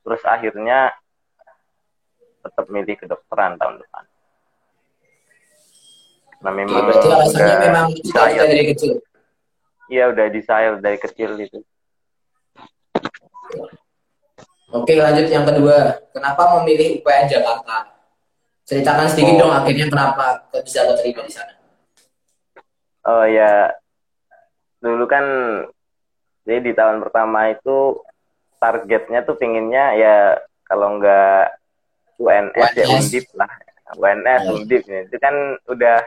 [0.05, 0.93] Terus akhirnya
[2.45, 4.03] tetap milih kedokteran tahun depan
[6.43, 8.93] Nah memang ya, berarti alasannya memang desire dari kecil.
[9.87, 11.59] Iya udah desire dari kecil itu.
[14.73, 17.93] Oke lanjut yang kedua, kenapa memilih UPN Jakarta?
[18.67, 19.39] Ceritakan sedikit oh.
[19.47, 21.53] dong akhirnya kenapa bisa keterima di sana.
[23.03, 23.69] Oh ya,
[24.81, 25.25] dulu kan
[26.43, 28.01] jadi di tahun pertama itu
[28.59, 30.15] targetnya tuh pinginnya ya
[30.67, 31.53] kalau nggak
[32.19, 33.51] UNS, UNS ya Undip lah,
[33.99, 34.51] UNS ya.
[34.55, 35.35] Undip itu kan
[35.67, 35.99] udah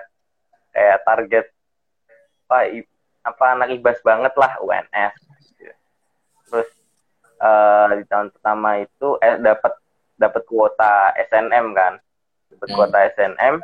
[0.77, 1.47] kayak target
[2.47, 2.59] apa
[3.25, 5.17] apa anak ibas banget lah UNS
[6.47, 6.69] terus
[7.41, 9.73] uh, di tahun pertama itu eh dapat
[10.17, 12.01] dapat kuota SNM kan.
[12.53, 12.77] Dapat hmm.
[12.77, 13.55] kuota SNM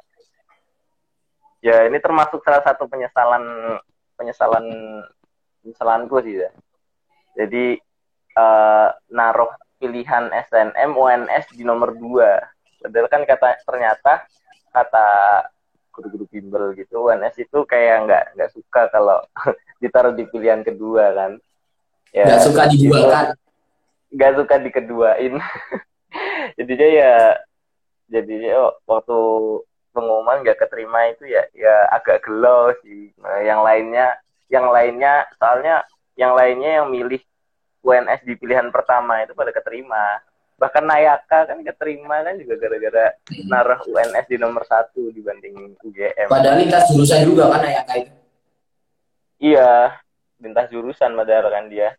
[1.62, 3.44] ya ini termasuk salah satu penyesalan
[4.18, 4.66] penyesalan
[5.62, 6.50] penyesalanku sih ya.
[7.38, 7.78] Jadi
[8.36, 12.42] uh, naruh pilihan SNM UNS di nomor dua.
[12.82, 14.26] Padahal kan kata ternyata
[14.74, 15.08] kata
[15.92, 19.20] guru-guru bimbel gitu UNS itu kayak nggak nggak suka kalau
[19.82, 21.32] ditaruh di pilihan kedua kan.
[22.16, 23.24] Ya nggak suka diduakan.
[24.12, 25.34] Nggak suka dikeduain.
[26.58, 27.14] Jadinya ya
[28.12, 29.18] jadinya oh, waktu
[29.96, 33.12] pengumuman nggak keterima itu ya ya agak gelo sih.
[33.20, 34.16] Nah, yang lainnya
[34.52, 35.84] yang lainnya soalnya
[36.16, 37.20] yang lainnya yang milih
[37.80, 40.20] UNS di pilihan pertama itu pada keterima
[40.54, 43.06] bahkan Nayaka kan keterima kan juga gara-gara
[43.44, 48.12] naruh UNS di nomor satu dibanding UGM Padahal lintas jurusan juga kan Nayaka itu.
[49.40, 49.98] iya
[50.38, 51.94] lintas jurusan padahal kan dia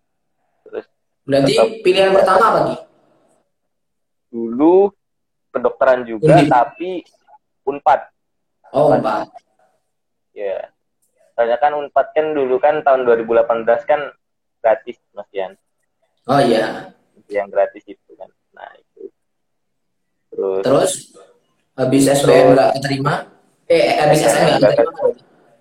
[0.64, 0.86] terus
[1.24, 1.68] Berarti Tetap.
[1.82, 2.76] pilihan pertama apa Ki?
[4.30, 4.90] dulu
[5.50, 6.50] kedokteran juga Undip.
[6.50, 6.92] tapi
[7.64, 8.02] unpad
[8.72, 9.30] Oh, Empat.
[9.30, 9.38] Pak.
[10.34, 10.66] ya
[11.32, 13.46] soalnya kan unpad kan dulu kan tahun 2018
[13.86, 14.02] kan
[14.60, 15.54] gratis mas Yan
[16.24, 16.90] Oh iya.
[17.28, 19.04] yang gratis itu kan nah itu
[20.30, 20.92] terus Terus
[21.74, 23.14] habis SBM nggak keterima?
[23.66, 25.02] Eh, habis SNM nggak Nggak keterima?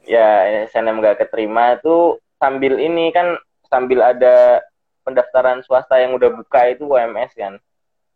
[0.02, 0.28] ya
[0.68, 1.96] SNM gak keterima itu
[2.37, 3.38] sambil ini kan
[3.70, 4.59] sambil ada
[5.02, 7.57] pendaftaran swasta yang udah buka itu UMS kan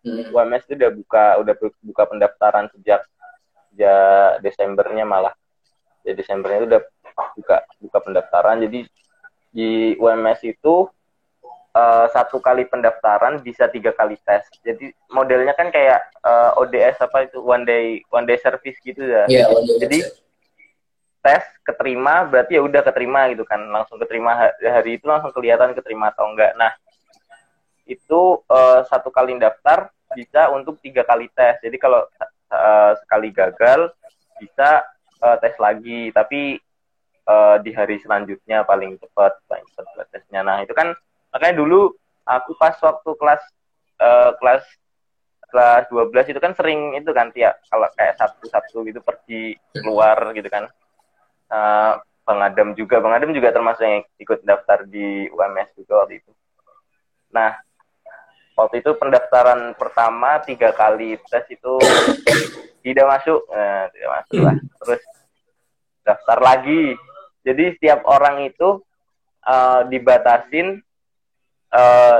[0.06, 0.22] Hmm.
[0.30, 3.02] UMS itu udah buka udah bu- buka pendaftaran sejak
[3.66, 5.34] sejak Desembernya malah
[6.02, 6.82] ya Desembernya itu udah
[7.34, 8.86] buka buka pendaftaran jadi
[9.50, 10.86] di UMS itu
[11.76, 14.48] eh, satu kali pendaftaran bisa tiga kali tes.
[14.64, 19.28] Jadi modelnya kan kayak eh, ODS apa itu one day one day service gitu ya.
[19.28, 19.76] Iya, waduh.
[19.76, 20.00] Jadi,
[21.20, 23.60] tes keterima berarti ya udah keterima gitu kan.
[23.68, 26.54] Langsung keterima ha- hari itu langsung kelihatan keterima atau enggak.
[26.56, 26.72] Nah
[27.86, 31.58] itu eh, satu kali daftar bisa untuk tiga kali tes.
[31.60, 32.06] Jadi kalau
[32.54, 33.90] eh, sekali gagal
[34.38, 34.86] bisa
[35.20, 36.14] eh, tes lagi.
[36.14, 36.56] Tapi
[37.26, 40.46] eh, di hari selanjutnya paling cepat paling cepat tesnya.
[40.46, 40.94] Nah itu kan
[41.30, 41.94] makanya dulu
[42.26, 43.42] aku pas waktu kelas
[44.02, 44.64] eh, kelas
[45.46, 50.48] kelas 12 itu kan sering itu kan tiap kalau kayak Sabtu-Sabtu gitu pergi keluar gitu
[50.50, 50.66] kan.
[51.46, 51.92] Eh,
[52.26, 56.32] Bang Adam juga Bang Adam juga termasuk yang ikut daftar di UMS juga waktu itu.
[57.30, 57.54] Nah
[58.58, 61.78] waktu itu pendaftaran pertama tiga kali tes itu
[62.84, 63.40] tidak masuk.
[63.46, 64.56] Nah, tidak masuk lah.
[64.82, 65.02] Terus
[66.02, 66.98] daftar lagi.
[67.46, 68.82] Jadi setiap orang itu
[69.46, 70.82] eh, dibatasin
[71.72, 72.18] eh,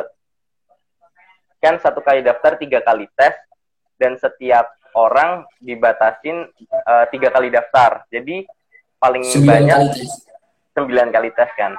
[1.61, 3.35] kan satu kali daftar tiga kali tes
[3.97, 8.07] dan setiap orang dibatasin eh, tiga kali daftar.
[8.09, 8.47] Jadi
[8.97, 10.11] paling Sembilan banyak kali tes.
[10.73, 11.73] sembilan kali tes kan.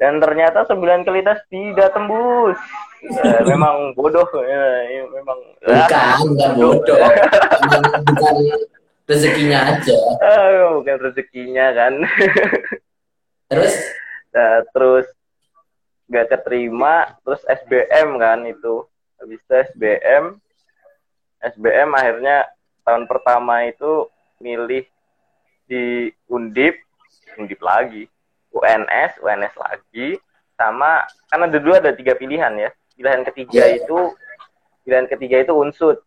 [0.00, 2.56] Dan ternyata sembilan kali tes tidak tembus.
[3.00, 5.38] Ya, memang bodoh ya, ya, memang.
[5.60, 6.98] Bukan, bukan bodoh.
[8.10, 8.36] Bukan
[9.10, 9.98] rezekinya aja.
[10.22, 11.92] Ah, bukan rezekinya kan.
[13.50, 13.74] Terus?
[14.30, 15.06] Nah, terus
[16.10, 18.84] gak keterima terus SBM kan itu.
[19.22, 20.36] Habis itu SBM
[21.40, 22.50] SBM akhirnya
[22.84, 24.10] tahun pertama itu
[24.42, 24.84] milih
[25.64, 26.76] di Undip
[27.38, 28.10] Undip lagi.
[28.50, 30.18] UNS UNS lagi.
[30.58, 32.70] Sama kan ada dua ada tiga pilihan ya.
[32.98, 33.80] Pilihan ketiga Iya.
[33.80, 34.12] itu
[34.84, 36.02] pilihan ketiga itu unsut.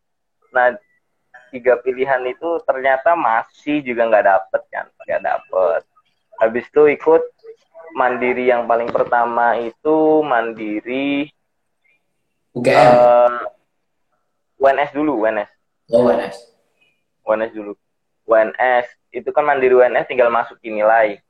[0.51, 0.75] Nah
[1.49, 5.81] tiga pilihan itu ternyata masih juga nggak dapet kan nggak dapet.
[6.41, 7.23] Habis itu ikut
[7.93, 11.29] mandiri yang paling pertama itu mandiri
[12.53, 12.73] UGM.
[12.73, 13.31] eh,
[14.61, 15.49] UNS dulu UNS
[15.93, 16.35] oh, UNS.
[17.23, 17.73] UNS dulu
[18.25, 21.21] UNS itu kan mandiri UNS tinggal masukin nilai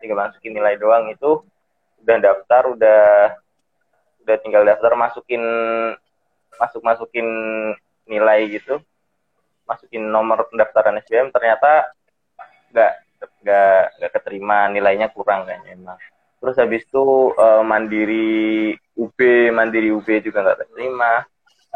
[0.00, 1.44] tinggal masukin nilai doang itu
[2.00, 3.02] udah daftar udah
[4.24, 5.42] udah tinggal daftar masukin
[6.56, 7.26] masuk masukin
[8.04, 8.80] nilai gitu
[9.64, 11.92] masukin nomor pendaftaran SBM ternyata
[12.74, 15.98] nggak nggak nggak keterima nilainya kurang kayaknya emang.
[16.40, 17.04] Terus habis itu
[17.36, 19.18] eh, mandiri UB
[19.52, 21.24] mandiri UB juga nggak keterima.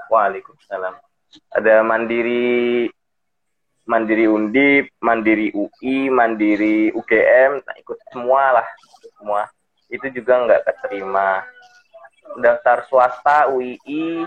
[0.08, 0.94] Waalaikumsalam.
[1.52, 2.88] Ada mandiri
[3.84, 8.68] mandiri Undip mandiri UI mandiri UGM nah, ikut semua lah.
[9.20, 9.42] Semua.
[9.92, 11.44] Itu juga nggak keterima.
[12.40, 14.24] Daftar swasta UII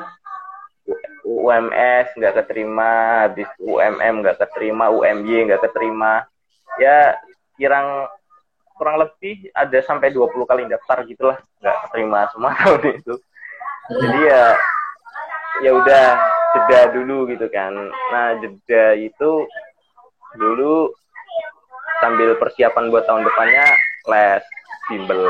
[1.27, 6.23] UMS nggak keterima habis UMM nggak keterima UMY nggak keterima
[6.78, 7.18] ya
[7.58, 8.08] kirang
[8.78, 11.38] kurang lebih ada sampai 20 kali daftar gitulah.
[11.60, 13.13] Nggak keterima semua tahun itu.
[13.88, 14.44] Jadi ya
[15.66, 16.06] ya udah
[16.54, 17.74] jeda dulu gitu kan.
[18.13, 19.32] Nah jeda itu
[20.38, 20.94] dulu
[21.98, 23.66] sambil persiapan buat tahun depannya
[24.08, 24.46] les
[24.88, 25.22] bimbel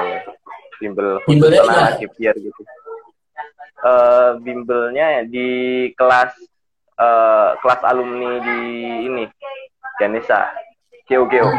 [0.77, 2.61] bimbel khusus Bimbelnya biar gitu.
[3.87, 5.49] Eh bimbelnya di
[5.95, 6.35] kelas
[6.97, 8.59] eh kelas alumni di
[9.07, 9.23] ini
[9.97, 10.66] Janesa
[11.07, 11.49] Geo Geo.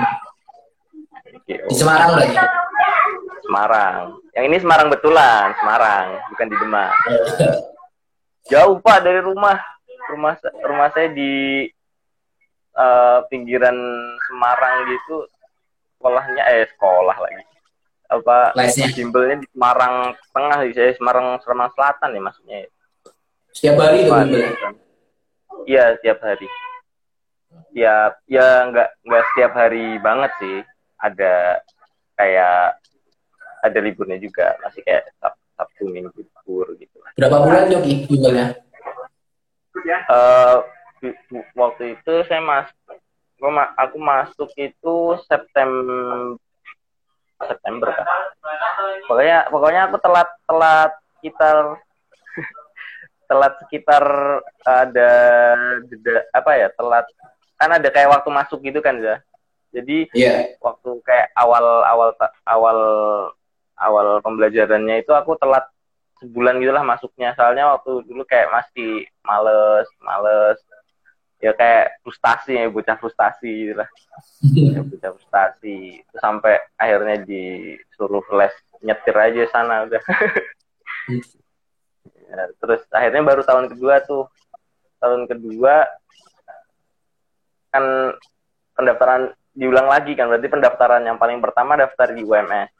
[1.48, 2.36] Di Semarang berarti.
[3.48, 6.92] Semarang yang ini Semarang betulan Semarang bukan di Demak
[8.52, 9.56] jauh pak dari rumah
[10.12, 10.36] rumah
[10.68, 11.64] rumah saya di
[12.76, 13.72] eh, pinggiran
[14.28, 15.24] Semarang gitu
[15.96, 17.42] sekolahnya eh sekolah lagi
[18.08, 18.92] apa Lesnya.
[18.92, 22.58] bimbelnya di Semarang Tengah sih saya Semarang Semarang Selatan ya maksudnya
[23.56, 24.44] Setiap hari itu bimbel.
[25.64, 26.44] iya setiap hari
[27.72, 30.58] tiap ya nggak nggak setiap hari banget sih.
[30.98, 31.62] Ada
[32.14, 32.82] kayak
[33.62, 34.54] ada liburnya juga.
[34.62, 36.98] Masih kayak Sab- Sabtu Minggu libur gitu.
[37.18, 38.54] Berapa bulan Joki bimbelnya?
[39.88, 40.56] Eh,
[41.00, 41.18] di-
[41.54, 42.68] waktu itu saya mas
[43.78, 44.94] aku masuk itu
[45.30, 46.34] September
[47.38, 48.06] September kan
[49.06, 51.78] pokoknya pokoknya aku telat telat sekitar
[53.30, 54.04] telat sekitar
[54.66, 55.10] ada
[55.86, 57.06] jeda apa ya telat
[57.58, 59.18] kan ada kayak waktu masuk gitu kan ya
[59.68, 60.56] jadi Iya.
[60.64, 62.08] waktu kayak awal awal
[62.48, 62.78] awal
[63.76, 65.68] awal pembelajarannya itu aku telat
[66.18, 67.36] sebulan gitulah masuknya.
[67.36, 70.58] Soalnya waktu dulu kayak masih males males.
[71.38, 73.86] Ya kayak frustasi ya bocah frustasi gitu lah.
[74.56, 76.02] Ya, bocah frustasi.
[76.18, 80.02] Sampai akhirnya disuruh les nyetir aja sana udah.
[82.28, 84.28] Ya, terus akhirnya baru tahun kedua tuh.
[85.00, 85.86] Tahun kedua
[87.78, 87.84] kan
[88.74, 89.22] pendaftaran
[89.54, 92.70] diulang lagi kan berarti pendaftaran yang paling pertama daftar di UMS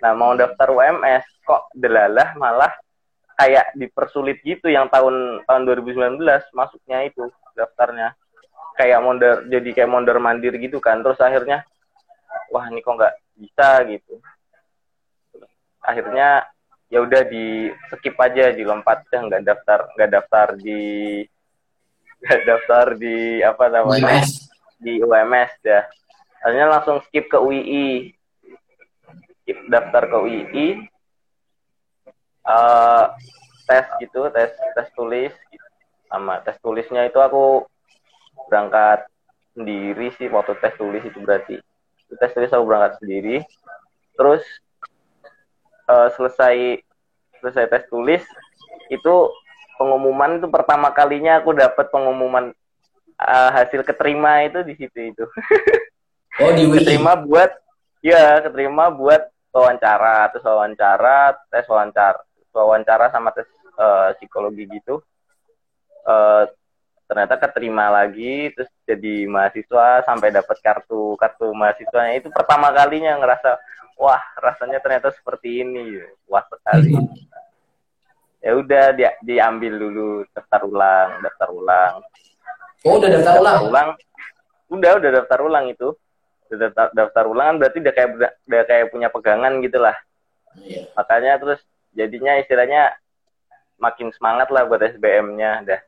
[0.00, 2.72] nah mau daftar UMS kok delalah malah
[3.42, 6.22] kayak dipersulit gitu yang tahun tahun 2019
[6.54, 7.26] masuknya itu
[7.58, 8.14] daftarnya.
[8.72, 11.66] Kayak mondar jadi kayak mondar mandir gitu kan terus akhirnya
[12.48, 14.14] wah ini kok nggak bisa gitu.
[15.82, 16.46] Akhirnya
[16.88, 20.80] ya udah di skip aja dilompat dah nggak daftar nggak daftar di
[22.48, 24.22] daftar di apa namanya?
[24.22, 24.30] UMS.
[24.82, 25.86] di UMS ya.
[26.42, 28.10] Akhirnya langsung skip ke UII
[29.42, 30.68] skip daftar ke UII
[32.42, 33.04] eh
[33.66, 35.34] tes gitu tes tes tulis.
[36.10, 37.64] Sama tes tulisnya itu aku
[38.50, 39.06] berangkat
[39.54, 41.56] sendiri sih waktu tes tulis itu berarti.
[42.18, 43.36] Tes tulis aku berangkat sendiri.
[44.18, 44.42] Terus
[45.88, 46.56] eh, selesai
[47.38, 48.22] selesai tes tulis
[48.90, 49.14] itu
[49.76, 52.52] pengumuman itu pertama kalinya aku dapat pengumuman
[53.18, 55.24] eh, hasil keterima itu di situ itu.
[56.40, 56.82] Oh di UI.
[56.82, 57.50] keterima buat
[58.02, 62.18] ya keterima buat wawancara terus wawancara tes wawancara
[62.52, 65.00] wawancara sama tes eh, psikologi gitu.
[66.02, 66.44] Eh,
[67.06, 72.18] ternyata keterima lagi terus jadi mahasiswa sampai dapat kartu kartu mahasiswanya.
[72.18, 73.60] Itu pertama kalinya ngerasa
[74.00, 76.00] wah rasanya ternyata seperti ini.
[76.26, 76.96] Wah sekali
[78.42, 81.94] ya udah dia diambil dulu daftar ulang daftar ulang.
[82.82, 83.60] Oh udah daftar ulang.
[83.70, 83.88] ulang.
[84.72, 85.88] Udah udah daftar ulang itu.
[86.50, 88.10] Udah daftar, daftar ulang kan berarti udah kayak
[88.44, 89.96] udah kayak punya pegangan gitu lah
[90.60, 90.84] Iya.
[90.92, 91.60] makanya terus
[91.96, 92.92] jadinya istilahnya
[93.80, 95.80] makin semangat lah buat SBM-nya udah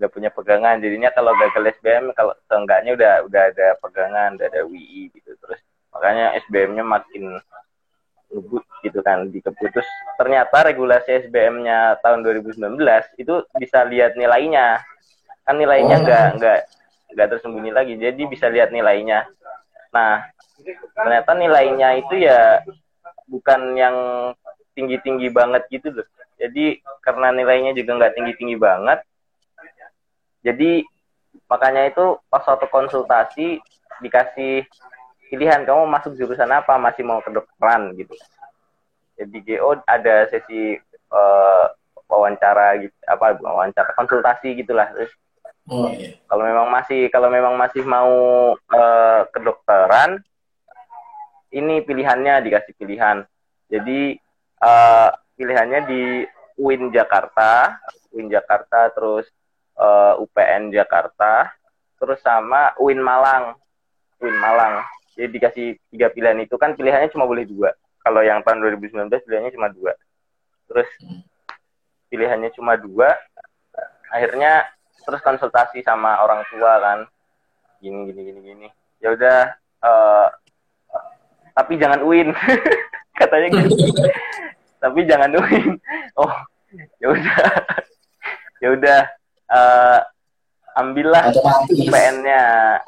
[0.00, 0.80] udah punya pegangan.
[0.80, 5.60] Jadinya kalau gagal SBM kalau seenggaknya udah udah ada pegangan udah ada WI gitu terus.
[5.92, 7.36] Makanya SBM-nya makin
[8.30, 9.70] ngebut gitu kan dikebut.
[9.74, 12.78] Terus ternyata regulasi SBM-nya tahun 2019
[13.18, 14.80] itu bisa lihat nilainya.
[15.44, 16.04] Kan nilainya Oh.
[16.06, 16.60] nggak nggak
[17.14, 19.26] nggak tersembunyi lagi jadi bisa lihat nilainya.
[19.90, 20.30] Nah
[20.94, 22.62] ternyata nilainya itu ya
[23.26, 23.96] bukan yang
[24.78, 26.06] tinggi-tinggi banget gitu loh.
[26.40, 29.04] Jadi karena nilainya juga nggak tinggi-tinggi banget
[30.40, 30.84] jadi
[31.46, 33.60] makanya itu pas waktu konsultasi
[34.00, 34.64] dikasih
[35.30, 38.18] pilihan kamu masuk jurusan apa masih mau kedokteran gitu.
[39.14, 41.66] Jadi GO ada sesi eh,
[42.10, 44.90] wawancara gitu apa wawancara konsultasi gitulah.
[44.90, 45.14] Terus
[45.70, 46.18] Oh iya.
[46.26, 48.10] kalau memang masih kalau memang masih mau
[48.58, 50.18] eh, kedokteran
[51.54, 53.22] ini pilihannya dikasih pilihan.
[53.70, 54.18] Jadi
[54.66, 56.02] eh, pilihannya di
[56.58, 57.78] UIN Jakarta
[58.10, 59.30] UIN Jakarta terus
[59.78, 61.54] eh, UPN Jakarta
[62.02, 63.54] terus sama UIN Malang.
[64.18, 64.82] UIN Malang
[65.20, 67.76] jadi dikasih tiga pilihan itu kan pilihannya cuma boleh dua.
[68.00, 69.92] Kalau yang tahun 2019 pilihannya cuma dua.
[70.64, 70.88] Terus
[72.08, 73.12] pilihannya cuma dua
[74.08, 74.64] akhirnya
[75.04, 76.98] terus konsultasi sama orang tua kan.
[77.84, 78.68] Gini gini gini gini.
[79.04, 79.38] Ya udah
[79.84, 80.28] eh,
[81.52, 82.32] tapi jangan UIN
[83.20, 83.76] katanya gitu.
[84.80, 85.76] Tapi jangan UIN
[86.16, 86.32] oh
[86.96, 87.36] ya udah.
[88.60, 89.00] Ya udah
[89.52, 90.00] eh,
[90.80, 91.24] ambillah.
[91.70, 92.42] UPN-nya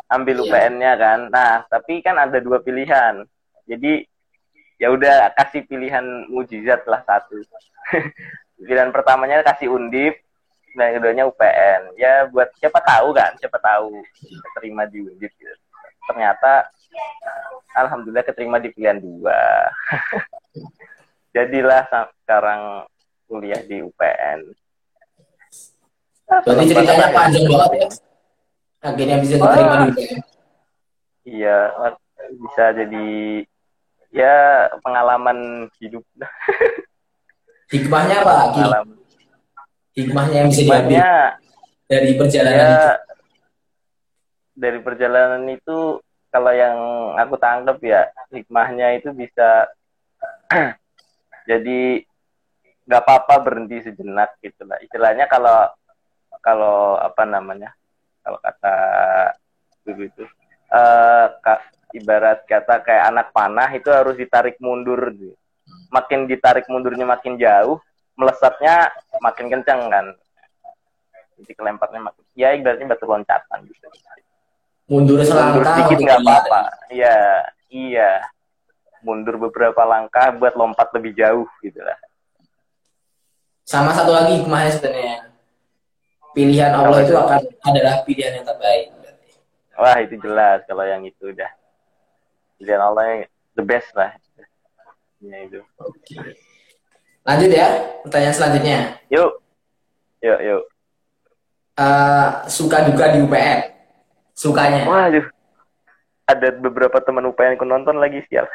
[0.09, 0.45] ambil Iya.
[0.49, 3.25] UPN-nya kan nah tapi kan ada dua pilihan
[3.69, 4.05] jadi
[4.81, 7.39] ya udah kasih pilihan mujizat lah satu
[8.67, 10.19] pilihan pertamanya kasih undip
[10.75, 14.01] dan keduanya UPN ya buat siapa tahu kan siapa tahu
[14.51, 15.55] keterima di undip gitu.
[16.09, 16.67] ternyata
[17.77, 19.71] alhamdulillah keterima di pilihan dua
[21.37, 21.87] jadilah
[22.25, 22.89] sekarang
[23.29, 24.51] kuliah di UPN
[26.27, 27.89] Berarti ceritanya panjang banget ya.
[28.83, 29.79] Akhirnya bisa diterima Wah.
[29.79, 30.21] di UPN.
[31.23, 31.59] Iya,
[32.35, 33.09] bisa jadi
[34.11, 34.35] ya
[34.83, 36.03] pengalaman hidup.
[37.73, 38.35] Hikmahnya apa?
[38.53, 38.99] Pengalaman.
[39.93, 41.05] Hikmahnya yang bisa diambil
[41.93, 42.91] dari perjalanan ya itu.
[44.53, 45.79] dari perjalanan itu
[46.33, 46.79] kalau yang
[47.21, 49.69] aku tangkap ya hikmahnya itu bisa
[51.51, 52.01] jadi
[52.89, 55.69] nggak apa-apa berhenti sejenak gitu lah istilahnya kalau
[56.43, 57.71] kalau apa namanya
[58.21, 58.75] kalau kata
[59.87, 60.25] dulu itu
[60.75, 61.27] uh,
[61.95, 65.15] ibarat kata kayak anak panah itu harus ditarik mundur
[65.93, 67.79] makin ditarik mundurnya makin jauh
[68.17, 70.07] melesatnya makin kencang kan.
[71.41, 73.87] Jadi kelemparnya makin ya ibaratnya batu loncatan gitu.
[74.89, 76.61] Mundur selangkah mundur sedikit nggak apa-apa.
[76.93, 77.17] Iya
[77.73, 78.11] iya.
[79.03, 81.99] Mundur beberapa langkah buat lompat lebih jauh gitu lah.
[83.67, 85.32] Sama satu lagi hikmahnya sebenarnya
[86.33, 88.93] pilihan Allah itu akan adalah pilihan yang terbaik
[89.77, 91.51] wah itu jelas kalau yang itu udah
[92.63, 93.21] pilihan Allah yang
[93.59, 94.15] the best lah.
[95.19, 95.61] Ya itu.
[97.23, 97.67] Lanjut ya
[98.07, 98.79] pertanyaan selanjutnya.
[99.11, 99.43] Yuk.
[100.23, 100.63] Yuk yuk.
[101.75, 103.59] Uh, suka duka di UPN
[104.39, 104.87] sukanya?
[104.87, 105.27] Waduh.
[106.31, 108.47] Ada beberapa teman UPN ku nonton lagi sial.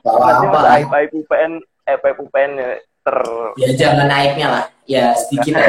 [0.00, 3.18] Aib aib UPN aib UPN ter
[3.60, 4.64] ya jangan naiknya lah.
[4.84, 5.54] Ya sedikit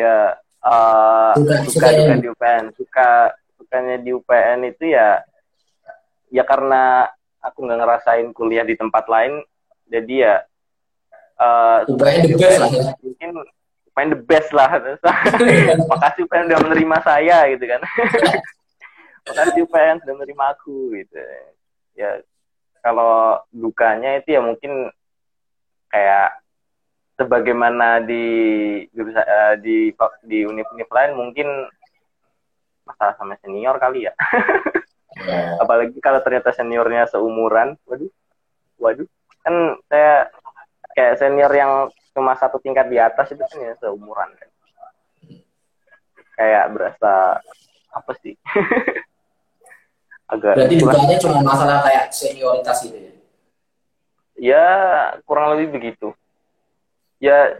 [0.00, 5.20] ya uh, suka, suka di UPN suka sukanya di UPN itu ya
[6.30, 7.10] ya karena
[7.42, 9.42] aku nggak ngerasain kuliah di tempat lain
[9.88, 10.34] jadi ya
[11.40, 12.70] uh, UPN the best lah.
[12.70, 12.92] ya.
[13.02, 13.30] mungkin
[13.98, 14.70] UPN the best lah.
[15.90, 17.82] Makasih UPN udah menerima saya gitu kan.
[19.28, 21.18] Makasih UPN sudah menerima aku gitu.
[21.98, 22.22] Ya
[22.78, 24.94] kalau dukanya itu ya mungkin
[25.88, 26.38] kayak
[27.18, 28.24] sebagaimana di
[28.94, 29.90] uh, di
[30.22, 31.48] di univ-univ lain mungkin
[32.86, 34.14] masalah sama senior kali ya.
[35.18, 35.58] Yeah.
[35.62, 38.08] Apalagi kalau ternyata seniornya seumuran, waduh,
[38.78, 39.08] waduh,
[39.42, 40.30] kan saya
[40.94, 41.72] kayak senior yang
[42.14, 44.48] cuma satu tingkat di atas itu kan ya seumuran kan.
[46.38, 47.42] Kayak berasa
[47.92, 48.38] apa sih?
[50.32, 53.07] Agak Berarti dukanya cuma masalah kayak senioritas itu ya?
[54.38, 54.66] Ya,
[55.26, 56.14] kurang lebih begitu.
[57.18, 57.58] Ya,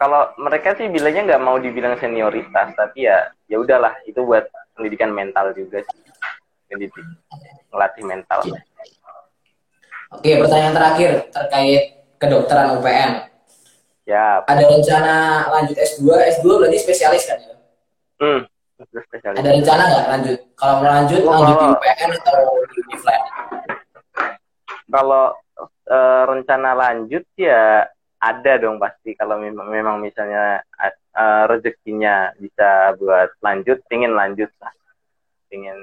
[0.00, 5.12] kalau mereka sih bilangnya nggak mau dibilang senioritas, tapi ya ya udahlah itu buat pendidikan
[5.12, 6.00] mental juga sih.
[6.64, 7.04] Pendidik
[7.68, 8.40] melatih mental.
[10.10, 11.82] Oke pertanyaan terakhir terkait
[12.16, 13.28] kedokteran UPN
[14.08, 14.40] ya.
[14.48, 15.14] Ada rencana
[15.52, 16.08] lanjut S2
[16.40, 17.54] S2 berarti spesialis kan ya?
[18.24, 18.40] Hmm
[18.88, 19.36] spesialis.
[19.36, 20.38] ada rencana nggak lanjut?
[20.56, 23.02] Kalau mau lanjut oh, lanjut di UPN atau di univ
[24.90, 25.24] kalau
[25.90, 27.84] uh, rencana lanjut ya
[28.20, 30.60] ada dong pasti kalau memang, memang misalnya
[31.16, 34.72] uh, rezekinya bisa buat lanjut, ingin lanjut lah,
[35.50, 35.78] ingin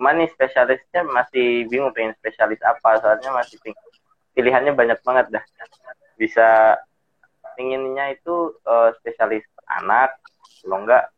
[0.00, 3.60] mana nih spesialisnya masih bingung pengen spesialis apa soalnya masih
[4.32, 5.44] pilihannya banyak banget dah.
[6.16, 6.76] Bisa
[7.60, 10.16] inginnya itu uh, spesialis anak
[10.64, 11.12] kalau enggak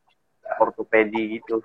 [0.59, 1.63] ortopedi gitu.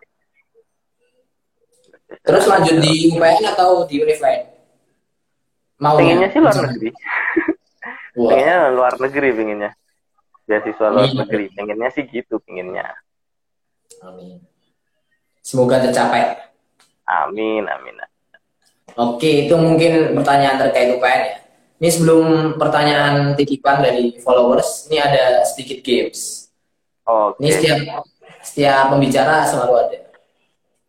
[2.24, 4.22] Terus lanjut di UPN atau di univ
[5.78, 6.90] mau pengennya sih luar negeri.
[8.18, 9.72] Pengennya luar negeri pengennya.
[10.50, 11.46] Beasiswa luar negeri.
[11.54, 12.98] Pengennya sih gitu pengennya.
[14.02, 14.42] Amin.
[15.46, 16.50] Semoga tercapai.
[17.08, 18.04] Amin amin.
[18.98, 21.38] Oke itu mungkin pertanyaan terkait UPN ya.
[21.78, 26.50] Ini sebelum pertanyaan titipan dari followers ini ada sedikit games.
[27.06, 27.38] Oke.
[27.46, 27.80] Ini setiap
[28.42, 30.00] setiap pembicara selalu ada.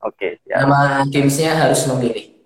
[0.09, 2.38] Oke nama gamesnya harus memilih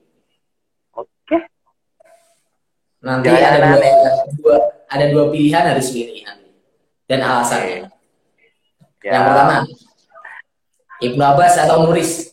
[3.03, 3.91] Nanti Jangan ada dua,
[4.39, 6.51] dua ada dua pilihan harus pilih nanti
[7.11, 7.91] dan alasannya.
[9.03, 9.11] Ya.
[9.19, 9.57] Yang pertama,
[11.03, 12.31] Ibnu Abbas atau Muris?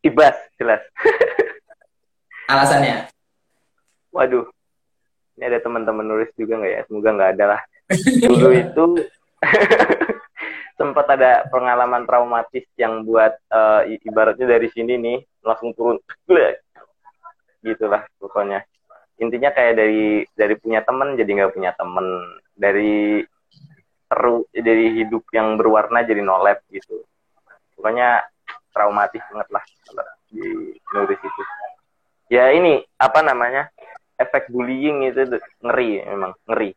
[0.00, 0.80] Ibas, jelas.
[2.52, 3.12] alasannya?
[4.08, 4.48] Waduh,
[5.36, 6.80] ini ada teman-teman Nuris juga nggak ya?
[6.88, 7.60] Semoga nggak ada lah.
[8.24, 8.84] Dulu itu
[10.80, 15.98] sempat ada pengalaman traumatis yang buat uh, ibaratnya dari sini nih langsung turun
[17.58, 18.62] gitulah pokoknya
[19.18, 22.06] intinya kayak dari dari punya temen jadi nggak punya temen.
[22.58, 23.22] Dari
[24.08, 27.04] seru dari hidup yang berwarna jadi nolep gitu.
[27.76, 28.24] Pokoknya
[28.72, 29.64] traumatis banget lah
[30.30, 31.42] di nulis itu.
[32.28, 33.70] Ya ini apa namanya
[34.18, 36.70] efek bullying itu ngeri memang ngeri.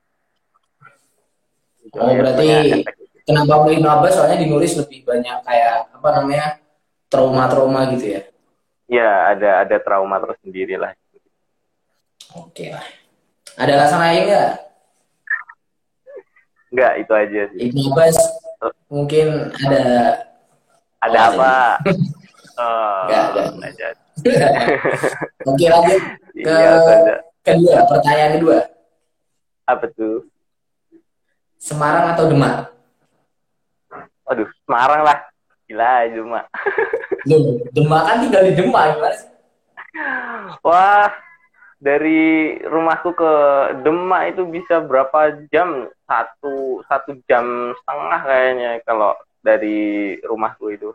[1.98, 2.86] Oh berarti
[3.26, 6.48] kenapa beli Abbas soalnya di nulis lebih banyak kayak apa namanya
[7.10, 8.22] trauma-trauma gitu ya?
[8.92, 10.94] Ya ada ada trauma tersendiri lah
[12.36, 12.86] Oke lah.
[13.60, 14.52] Ada alasan lain nggak?
[16.72, 17.60] Enggak, itu aja sih.
[17.68, 18.18] Ibnu Abbas
[18.88, 19.28] mungkin
[19.68, 19.84] ada
[21.04, 21.54] ada oh, apa?
[22.56, 23.42] oh, Enggak ada.
[23.68, 23.88] Aja.
[25.50, 26.02] Oke lanjut
[26.46, 28.60] ke iya, kedua, pertanyaan kedua.
[29.68, 30.24] Apa tuh?
[31.62, 32.74] Semarang atau Demak?
[34.32, 35.20] Aduh, Semarang lah.
[35.70, 36.42] Gila, cuma.
[37.30, 39.30] Loh, Demak kan tinggal di Demak, gimana sih?
[40.66, 41.12] Wah,
[41.82, 43.34] dari rumahku ke
[43.82, 45.90] Demak itu bisa berapa jam?
[46.06, 50.94] Satu satu jam setengah kayaknya kalau dari rumahku itu.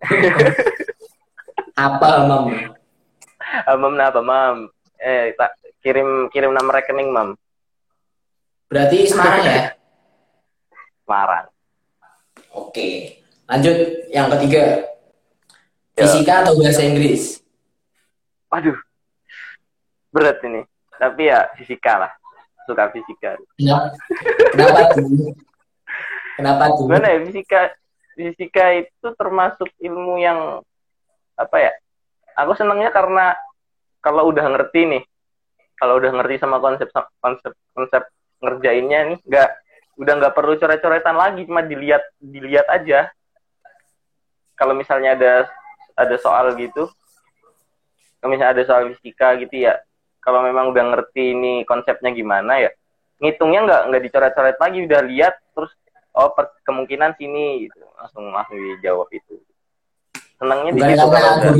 [1.76, 2.76] Apa, Mam?
[3.40, 4.68] Ah, mam, apa, mam?
[5.00, 7.32] Eh, tak kirim kirim nama rekening, mam.
[8.68, 9.60] Berarti Semarang ya?
[11.02, 11.46] Semarang.
[12.52, 13.18] Oke.
[13.48, 13.76] Lanjut,
[14.12, 14.84] yang ketiga.
[15.96, 16.04] Ya.
[16.04, 17.40] Fisika atau bahasa Inggris?
[18.52, 18.76] Waduh,
[20.10, 20.62] berat ini.
[21.00, 22.12] Tapi ya fisika lah.
[22.68, 23.40] Suka fisika.
[23.56, 23.96] Kenapa?
[24.52, 25.32] Kenapa tuh?
[26.36, 26.64] Kenapa?
[26.76, 27.60] Gimana ya fisika?
[28.14, 30.60] Fisika itu termasuk ilmu yang
[31.40, 31.72] apa ya?
[32.44, 33.32] Aku senangnya karena
[34.04, 35.02] kalau udah ngerti nih,
[35.76, 36.88] kalau udah ngerti sama konsep
[37.20, 38.02] konsep konsep
[38.40, 39.50] ngerjainnya nih, nggak
[40.00, 43.08] udah nggak perlu coret-coretan lagi, cuma dilihat dilihat aja.
[44.56, 45.32] Kalau misalnya ada
[45.96, 46.88] ada soal gitu,
[48.20, 49.80] kalau misalnya ada soal fisika gitu ya,
[50.20, 52.70] kalau memang udah ngerti ini konsepnya gimana ya,
[53.20, 55.72] ngitungnya nggak nggak dicoret-coret lagi, udah lihat terus
[56.16, 59.40] oh per- kemungkinan sini gitu, langsung langsung dijawab itu.
[60.40, 61.52] Senangnya di situ kalau udah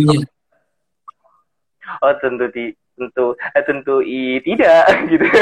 [2.06, 5.26] oh tentu ti tentu eh, tentu i tidak gitu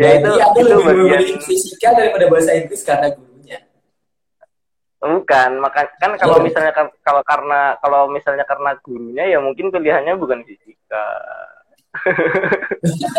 [0.00, 3.29] ya itu itu lebih bagian fisika daripada bahasa Inggris karena gurunya.
[5.00, 6.44] Bukan maka kan kalau Iya.
[6.44, 11.04] misalnya kalau karena kalau misalnya karena gurunya ya mungkin pilihannya bukan fisika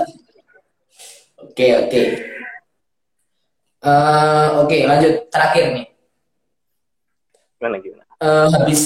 [1.42, 2.02] Oke, oke.
[3.82, 5.14] Eh, oke, lanjut.
[5.28, 5.86] Terakhir nih.
[7.58, 8.82] gimana gimana Eh, habis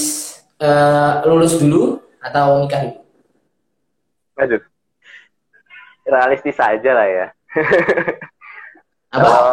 [0.57, 2.99] eh, lulus dulu atau nikah dulu?
[4.35, 4.63] aduh
[6.03, 7.27] realistis aja lah ya
[9.15, 9.19] Apa?
[9.23, 9.47] kalau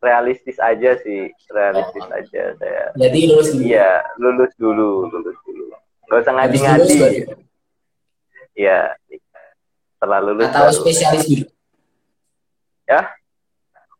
[0.00, 2.12] realistis aja sih realistis Oh.
[2.12, 3.62] aja saya Jadi lulus dulu.
[3.62, 5.64] iya lulus dulu lulus dulu
[6.08, 6.98] nggak usah lulus ngadi-ngadi.
[8.52, 8.92] Iya,
[9.94, 10.74] setelah lulus Atau baru.
[10.74, 11.46] spesialis dulu.
[12.84, 13.00] ya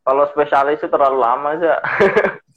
[0.00, 1.70] kalau spesialis itu terlalu lama sih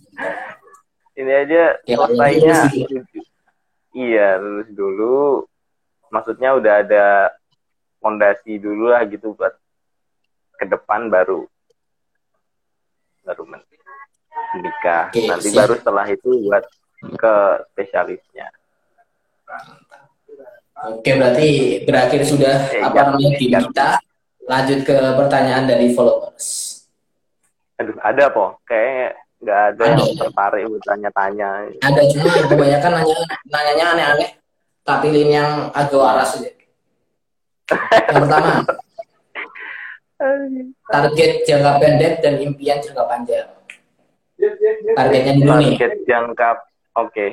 [1.19, 3.27] ini aja Ya, selesainya lulus
[3.93, 5.45] iya lulus dulu
[6.09, 7.05] maksudnya udah ada
[7.99, 9.53] fondasi dulu lah gitu buat
[10.55, 11.45] ke depan baru
[13.23, 13.67] baru men-
[14.53, 15.57] menikah Oke, nanti siap.
[15.59, 16.63] baru setelah itu buat
[17.15, 17.33] ke
[17.69, 18.47] spesialisnya
[20.83, 21.47] Oke, berarti
[21.81, 23.61] berakhir sudah Eh, apa namanya jangan.
[23.63, 23.89] kita.
[24.43, 26.69] Lanjut ke pertanyaan dari followers.
[27.73, 30.13] aduh ada po kayak nggak ada yang Ada.
[30.19, 31.49] tertarik buat tanya-tanya
[31.79, 33.15] Ada cuma kebanyakan nanya
[33.45, 34.29] nanyanya aneh-aneh.
[34.81, 36.51] Tak pilihin yang agak waras aja.
[38.05, 38.51] Yang pertama,
[40.89, 43.47] target jangka pendek dan impian jangka panjang.
[44.93, 45.69] Targetnya dulu nih.
[45.77, 46.49] target jangka
[46.97, 47.27] oke.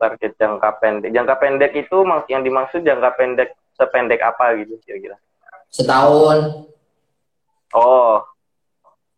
[0.00, 1.10] Target jangka pendek.
[1.12, 1.98] Jangka pendek itu
[2.32, 5.16] yang dimaksud jangka pendek sependek apa gitu kira-kira?
[5.70, 6.66] Setahun,
[7.76, 8.24] oh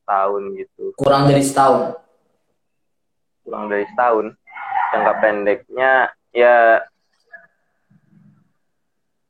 [0.05, 0.93] tahun gitu.
[0.99, 1.97] Kurang dari setahun.
[3.43, 4.39] kurang dari setahun.
[4.95, 6.79] Jangka pendeknya ya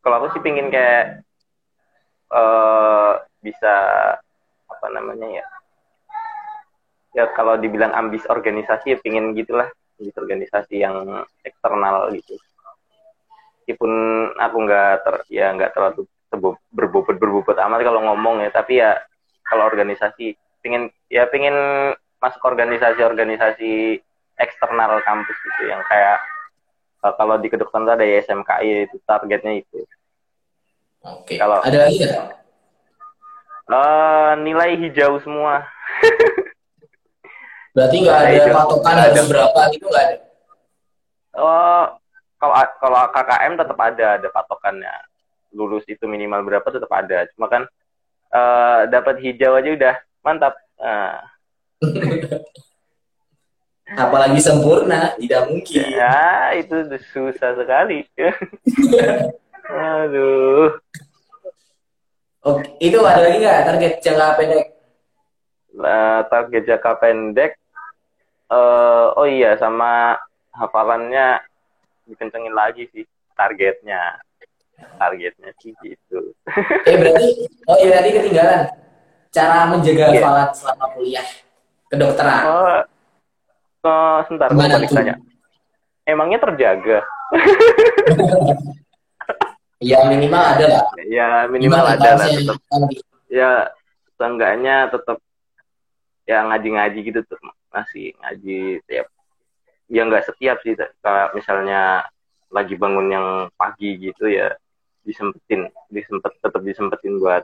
[0.03, 1.24] kalau aku sih pingin kayak
[2.32, 3.12] eh
[3.43, 3.74] bisa
[4.70, 5.47] apa namanya ya?
[7.12, 9.68] Ya kalau dibilang ambis organisasi ya pingin gitulah.
[10.01, 12.38] Ambis organisasi yang eksternal gitu.
[13.62, 13.93] Meskipun
[14.40, 16.09] aku nggak ter ya nggak terlalu
[16.72, 18.49] berbobot berbobot amat kalau ngomong ya.
[18.49, 18.97] Tapi ya
[19.45, 21.55] kalau organisasi pingin ya pingin
[22.22, 24.01] masuk organisasi-organisasi
[24.40, 25.68] eksternal kampus gitu.
[25.68, 26.18] Yang kayak
[27.05, 29.84] eh, kalau di kedokteran ada SMKI itu targetnya itu.
[31.03, 31.34] Oke.
[31.36, 32.41] Kalau- ada lagi nggak?
[33.73, 35.64] Eh, nilai hijau semua
[37.75, 38.53] Berarti nggak ada Ada.
[38.53, 39.20] patokan ada.
[39.25, 40.16] berapa gitu nggak ada.
[41.33, 41.85] Oh,
[42.37, 44.93] kalau kalau KKM tetap ada ada patokannya.
[45.57, 47.25] Lulus itu minimal berapa tetap ada.
[47.33, 47.64] Cuma kan
[48.29, 50.53] eh, dapat hijau aja udah mantap.
[50.77, 51.25] Nah,
[53.93, 55.85] Apalagi sempurna, tidak mungkin.
[55.93, 56.77] ya itu
[57.12, 58.05] susah sekali.
[59.68, 60.77] Aduh.
[62.43, 64.64] Oke, itu ada lagi nggak target jangka pendek?
[65.78, 67.53] Nah, target jangka pendek.
[68.53, 70.12] eh oh iya sama
[70.53, 71.40] hafalannya
[72.05, 74.20] dikencengin lagi sih targetnya.
[74.99, 76.34] Targetnya sih gitu.
[76.88, 77.26] Eh berarti,
[77.64, 78.62] oh iya tadi ketinggalan.
[79.32, 80.20] Cara menjaga Iya.
[80.20, 81.26] hafalan selama kuliah
[81.88, 82.43] kedokteran.
[82.45, 82.78] Oh,
[83.86, 85.14] oh sebentar, gue Gimana balik tanya.
[86.05, 86.99] Emangnya terjaga?
[89.83, 90.85] Ya minimal ada lah.
[91.05, 92.59] Ya minimal ada lah tetap.
[93.26, 93.51] Ya
[94.16, 95.18] seenggaknya tetap
[96.22, 97.39] ya ngaji-ngaji gitu tuh
[97.74, 99.11] masih ngaji tiap
[99.91, 102.07] ya nggak setiap sih kalau misalnya
[102.53, 103.26] lagi bangun yang
[103.59, 104.55] pagi gitu ya
[105.03, 107.43] disempetin disempet tetap disempetin buat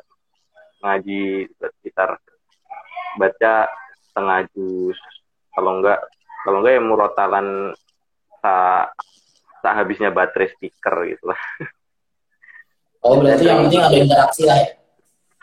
[0.78, 2.22] ngaji buat sekitar
[3.18, 3.54] baca
[4.08, 4.98] setengah juz.
[5.50, 5.98] Kalau enggak
[6.46, 7.46] kalau enggak ya murotalan
[8.38, 8.94] tak
[9.58, 11.40] tak habisnya baterai speaker gitu lah
[13.04, 14.68] oh berarti yang penting ada interaksi lah ya?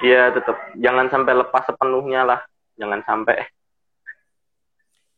[0.04, 2.40] Iya tetap jangan sampai lepas sepenuhnya lah.
[2.76, 3.48] Jangan sampai.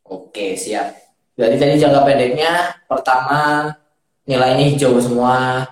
[0.08, 0.94] Oke siap.
[1.38, 3.74] Jadi tadi jangka pendeknya pertama
[4.26, 5.66] nilainya hijau semua.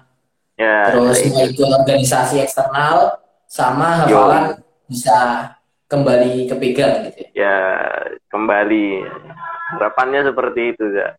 [0.56, 5.52] Ya, terus ya, ikut organisasi eksternal sama hafalan bisa
[5.92, 7.58] kembali kepegang gitu ya, ya
[8.32, 9.04] kembali.
[9.76, 11.12] Harapannya seperti itu ya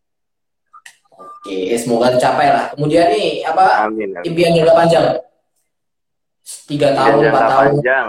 [1.47, 2.65] oke semoga tercapai lah.
[2.75, 4.27] Kemudian nih apa amin, amin.
[4.27, 5.05] impian jangka panjang
[6.71, 7.59] tiga tahun empat tahun.
[7.59, 8.09] panjang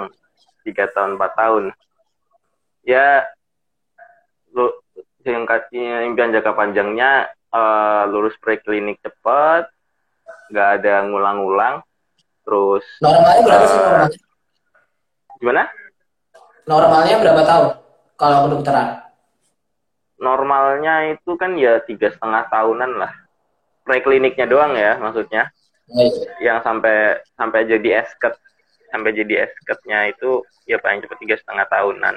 [0.61, 1.63] tiga tahun empat tahun.
[2.85, 3.25] Ya
[4.53, 4.71] lu
[5.25, 9.67] singkatnya impian jangka panjangnya uh, lulus preklinik cepat
[10.47, 11.83] nggak ada ngulang-ngulang
[12.47, 14.19] terus normalnya berapa uh, sih normalnya?
[15.38, 15.63] gimana?
[16.67, 17.69] Normalnya berapa tahun
[18.15, 18.88] kalau kedokteran?
[20.17, 23.11] Normalnya itu kan ya tiga setengah tahunan lah.
[23.83, 25.51] Prekliniknya doang ya maksudnya
[25.93, 26.11] oh,
[26.43, 28.35] yang sampai sampai jadi esket
[28.88, 32.15] sampai jadi esketnya itu ya paling cepat tiga setengah tahunan.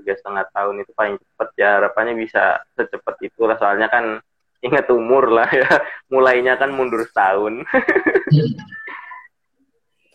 [0.00, 3.56] Tiga setengah tahun itu paling cepat ya harapannya bisa secepat itulah.
[3.60, 4.04] Soalnya kan
[4.66, 5.68] ingat umur lah ya.
[6.08, 7.64] Mulainya kan mundur setahun.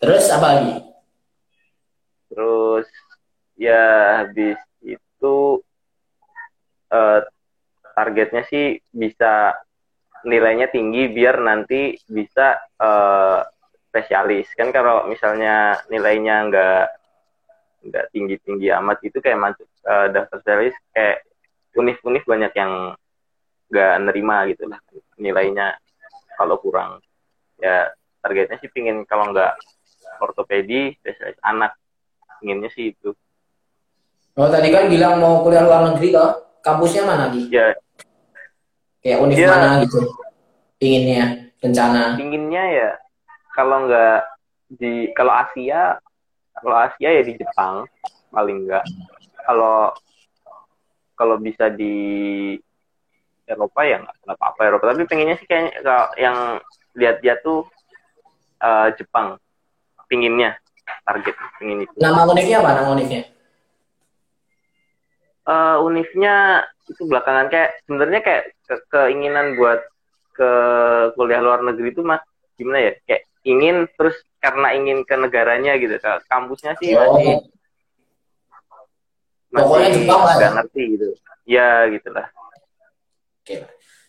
[0.01, 0.75] Terus apa lagi?
[2.29, 2.87] Terus
[3.55, 3.83] ya
[4.25, 5.63] habis itu
[6.91, 7.19] uh,
[7.95, 9.55] targetnya sih bisa
[10.25, 13.39] nilainya tinggi biar nanti bisa uh,
[13.89, 16.85] spesialis kan kalau misalnya nilainya nggak
[17.85, 19.37] nggak tinggi tinggi amat itu kayak
[19.85, 21.23] uh, daftar spesialis kayak
[21.77, 22.97] univ-univ banyak yang
[23.69, 24.79] nggak nerima gitu lah
[25.21, 25.77] nilainya
[26.35, 26.99] kalau kurang
[27.61, 29.55] ya targetnya sih pingin kalau nggak
[30.19, 31.77] ortopedi spesialis anak
[32.43, 33.13] inginnya sih itu
[34.35, 37.45] oh tadi kan bilang mau kuliah luar negeri loh kampusnya mana di?
[37.53, 37.77] Ya.
[39.05, 39.49] Kayak univ ya.
[39.53, 40.01] mana gitu?
[40.81, 41.25] Inginnya,
[41.61, 42.17] rencana?
[42.17, 42.91] Inginnya ya,
[43.53, 44.19] kalau nggak
[44.81, 46.01] di, kalau Asia,
[46.57, 47.85] kalau Asia ya di Jepang
[48.33, 48.81] paling nggak.
[49.45, 49.93] Kalau
[51.13, 51.93] kalau bisa di
[53.45, 54.89] Eropa ya nggak apa-apa Eropa.
[54.89, 56.37] Tapi pengennya sih kayaknya kalau yang
[56.97, 57.61] lihat dia tuh
[58.65, 59.37] uh, Jepang,
[60.09, 60.57] pinginnya
[61.05, 61.93] target pingin itu.
[62.01, 62.69] Nama univnya apa?
[62.73, 63.21] Nama univnya?
[65.45, 69.81] Uh, unifnya itu belakangan kayak sebenarnya kayak ke keinginan buat
[70.35, 70.51] ke
[71.15, 72.21] kuliah luar negeri itu mas
[72.59, 72.93] gimana ya?
[73.07, 77.17] Kayak ingin terus karena ingin ke negaranya gitu ke kampusnya sih oh.
[77.17, 77.41] masih
[79.55, 80.49] pokoknya Jepang lah ya.
[80.53, 81.07] ngerti gitu.
[81.45, 82.27] Ya gitulah.
[83.41, 83.65] Oke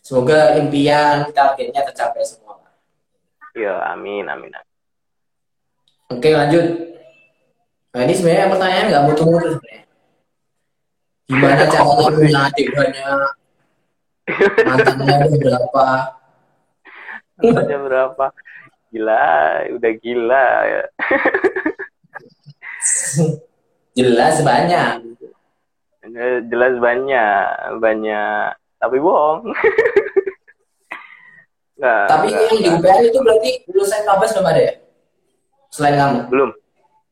[0.06, 2.62] semoga impian targetnya tercapai semua
[3.58, 4.74] ya amin amin, amin.
[6.14, 6.66] oke lanjut.
[7.90, 9.85] Nah ini sebenarnya pertanyaan nggak mutu-mutu sebenarnya
[11.26, 13.30] Gimana caranya punya adik banyak?
[14.66, 15.86] Mantannya berapa?
[17.42, 18.26] Mantannya berapa?
[18.94, 19.26] Gila,
[19.74, 20.82] udah gila ya.
[23.98, 24.90] Jelas banyak.
[26.46, 27.46] Jelas banyak,
[27.82, 28.48] banyak.
[28.78, 29.50] Tapi bohong.
[31.76, 34.72] Nah, Tapi yang di UPR itu berarti lulusan Mabes belum ada ya?
[35.68, 36.18] Selain kamu?
[36.32, 36.50] Belum.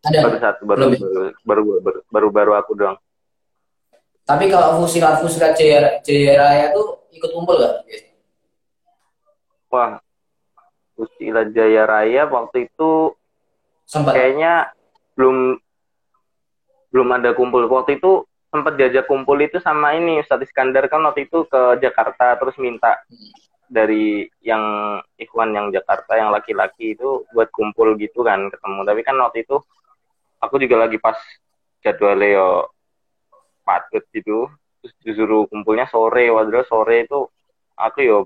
[0.08, 0.18] Ada?
[0.24, 1.00] Baru satu, baru, belum, ya?
[1.04, 2.96] baru, baru, baru, baru, baru aku doang.
[4.24, 6.00] Tapi kalau fusilat fusilat Jaya,
[6.72, 7.84] tuh ikut kumpul gak?
[9.68, 10.00] Wah,
[10.96, 13.12] fusilat Jaya Raya waktu itu
[13.84, 14.72] sempat kayaknya
[15.12, 15.60] belum
[16.88, 17.68] belum ada kumpul.
[17.68, 22.38] Waktu itu sempat diajak kumpul itu sama ini Ustadz Iskandar kan waktu itu ke Jakarta
[22.38, 23.34] terus minta hmm.
[23.66, 24.62] dari yang
[25.18, 28.80] Ikhwan yang Jakarta yang laki-laki itu buat kumpul gitu kan ketemu.
[28.86, 29.58] Tapi kan waktu itu
[30.38, 31.18] aku juga lagi pas
[31.82, 32.73] jadwal Leo
[33.64, 34.46] padet gitu.
[34.84, 37.24] Terus disuruh kumpulnya sore waduh sore itu
[37.74, 38.18] aku yo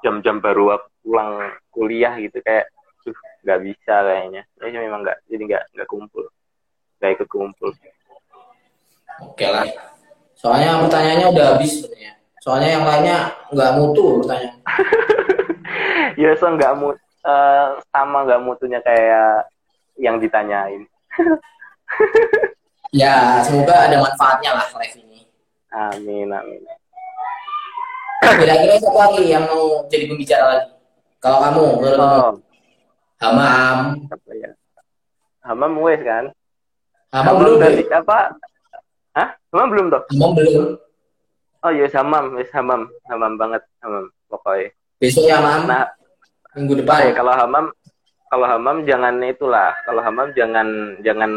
[0.00, 2.72] jam-jam baru aku pulang kuliah gitu kayak
[3.04, 3.14] tuh
[3.44, 4.42] nggak bisa kayaknya.
[4.64, 6.24] Ya memang nggak jadi nggak nggak kumpul.
[6.98, 7.70] Nggak ikut kumpul.
[9.20, 9.68] Oke lah.
[10.34, 12.12] Soalnya pertanyaannya udah habis sebenarnya.
[12.40, 13.18] Soalnya yang lainnya
[13.52, 14.58] nggak mutu pertanyaan.
[16.20, 19.48] Ya so nggak mut uh, sama nggak mutunya kayak
[19.96, 20.84] yang ditanyain
[22.90, 25.22] Ya, semoga ada manfaatnya lah live ini.
[25.70, 26.58] Amin, amin.
[28.20, 30.74] Kira-kira siapa lagi yang mau jadi pembicara lagi?
[31.22, 32.06] Kalau kamu, menurut oh.
[32.10, 32.30] kamu?
[33.22, 33.78] Hamam.
[34.10, 34.50] Apa ya?
[35.46, 36.24] Hamam wes kan?
[37.14, 38.18] Hamam belum dari apa?
[39.14, 39.28] Hah?
[39.54, 40.02] Hamam belum toh?
[40.10, 40.64] Hamam belum.
[41.60, 44.72] Oh iya samam, wis hamam, hamam banget, hamam pokoknya.
[44.96, 45.68] Besok ya mam.
[45.68, 45.86] Nah,
[46.56, 47.12] Minggu ya, depan.
[47.14, 47.64] kalau hamam,
[48.32, 51.30] kalau hamam jangan itulah, kalau hamam jangan jangan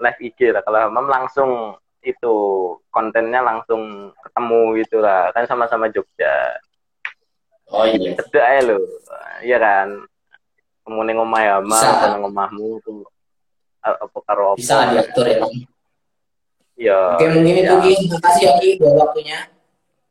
[0.00, 0.62] live IG lah.
[0.64, 1.50] Kalau hamam langsung
[2.06, 2.34] itu
[2.94, 6.60] kontennya langsung ketemu gitu lah, kan sama-sama Jogja.
[7.74, 8.14] Oh iya.
[8.14, 8.78] Cedek aja lo,
[9.42, 10.06] iya kan.
[10.86, 11.88] Kamu neng omah ya, hamam, Bisa.
[11.98, 13.02] atau neng omahmu tuh
[13.82, 14.58] apa karo apa?
[14.58, 15.42] Bisa diatur ya.
[16.76, 17.82] Ya, Oke mungkin itu ya.
[17.82, 17.94] Ki.
[18.12, 19.38] Makasih ya Ki buat waktunya.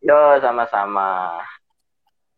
[0.04, 1.40] Yo, sama-sama.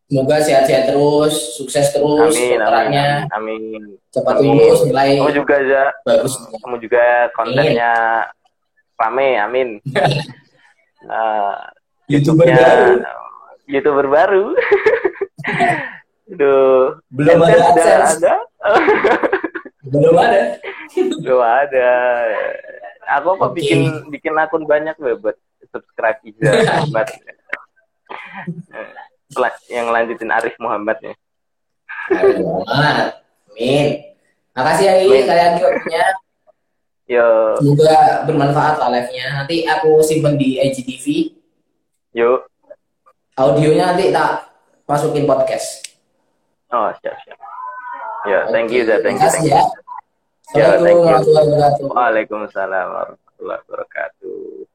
[0.08, 3.82] Semoga sehat-sehat terus, sukses terus, Amin, dokterannya amin, amin.
[4.08, 4.56] cepat Amin.
[4.56, 6.32] lulus, nilai Kamu juga aja, bagus.
[6.64, 7.04] kamu juga
[7.36, 7.92] kontennya
[8.96, 9.68] rame, amin.
[11.04, 11.60] Nah,
[12.12, 12.92] YouTuber baru.
[13.68, 14.44] YouTuber baru.
[16.40, 18.16] Duh, Belum ada AdSense AdSense.
[18.16, 18.34] ada?
[19.84, 20.40] Belum ada.
[21.20, 21.90] Belum ada.
[23.12, 23.60] Aku apa Oke.
[23.60, 25.36] bikin bikin akun banyak buat
[25.68, 26.16] subscribe.
[26.40, 27.12] Sel-
[29.68, 31.14] yang lanjutin Arif Muhammad ya.
[32.08, 33.20] Ayo, Muhammad.
[33.52, 33.86] Amin.
[34.56, 35.22] Makasih ya Amin.
[35.28, 36.04] kalian Ki waktunya.
[37.08, 39.24] Yo, Semoga bermanfaat lah live-nya.
[39.32, 41.32] Nanti aku simpen di IGTV.
[42.12, 42.44] yuk.
[43.32, 44.50] Audionya nanti tak
[44.84, 45.86] masukin podcast.
[46.68, 47.38] Oh, siap, siap.
[48.26, 48.82] Ya, thank you.
[48.84, 49.54] Thank you, thank you.
[49.54, 49.62] ya.
[50.52, 51.04] Ya, Assalamualaikum thank you.
[51.06, 51.86] warahmatullahi wabarakatuh.
[51.94, 54.68] Waalaikumsalam warahmatullahi wabarakatuh.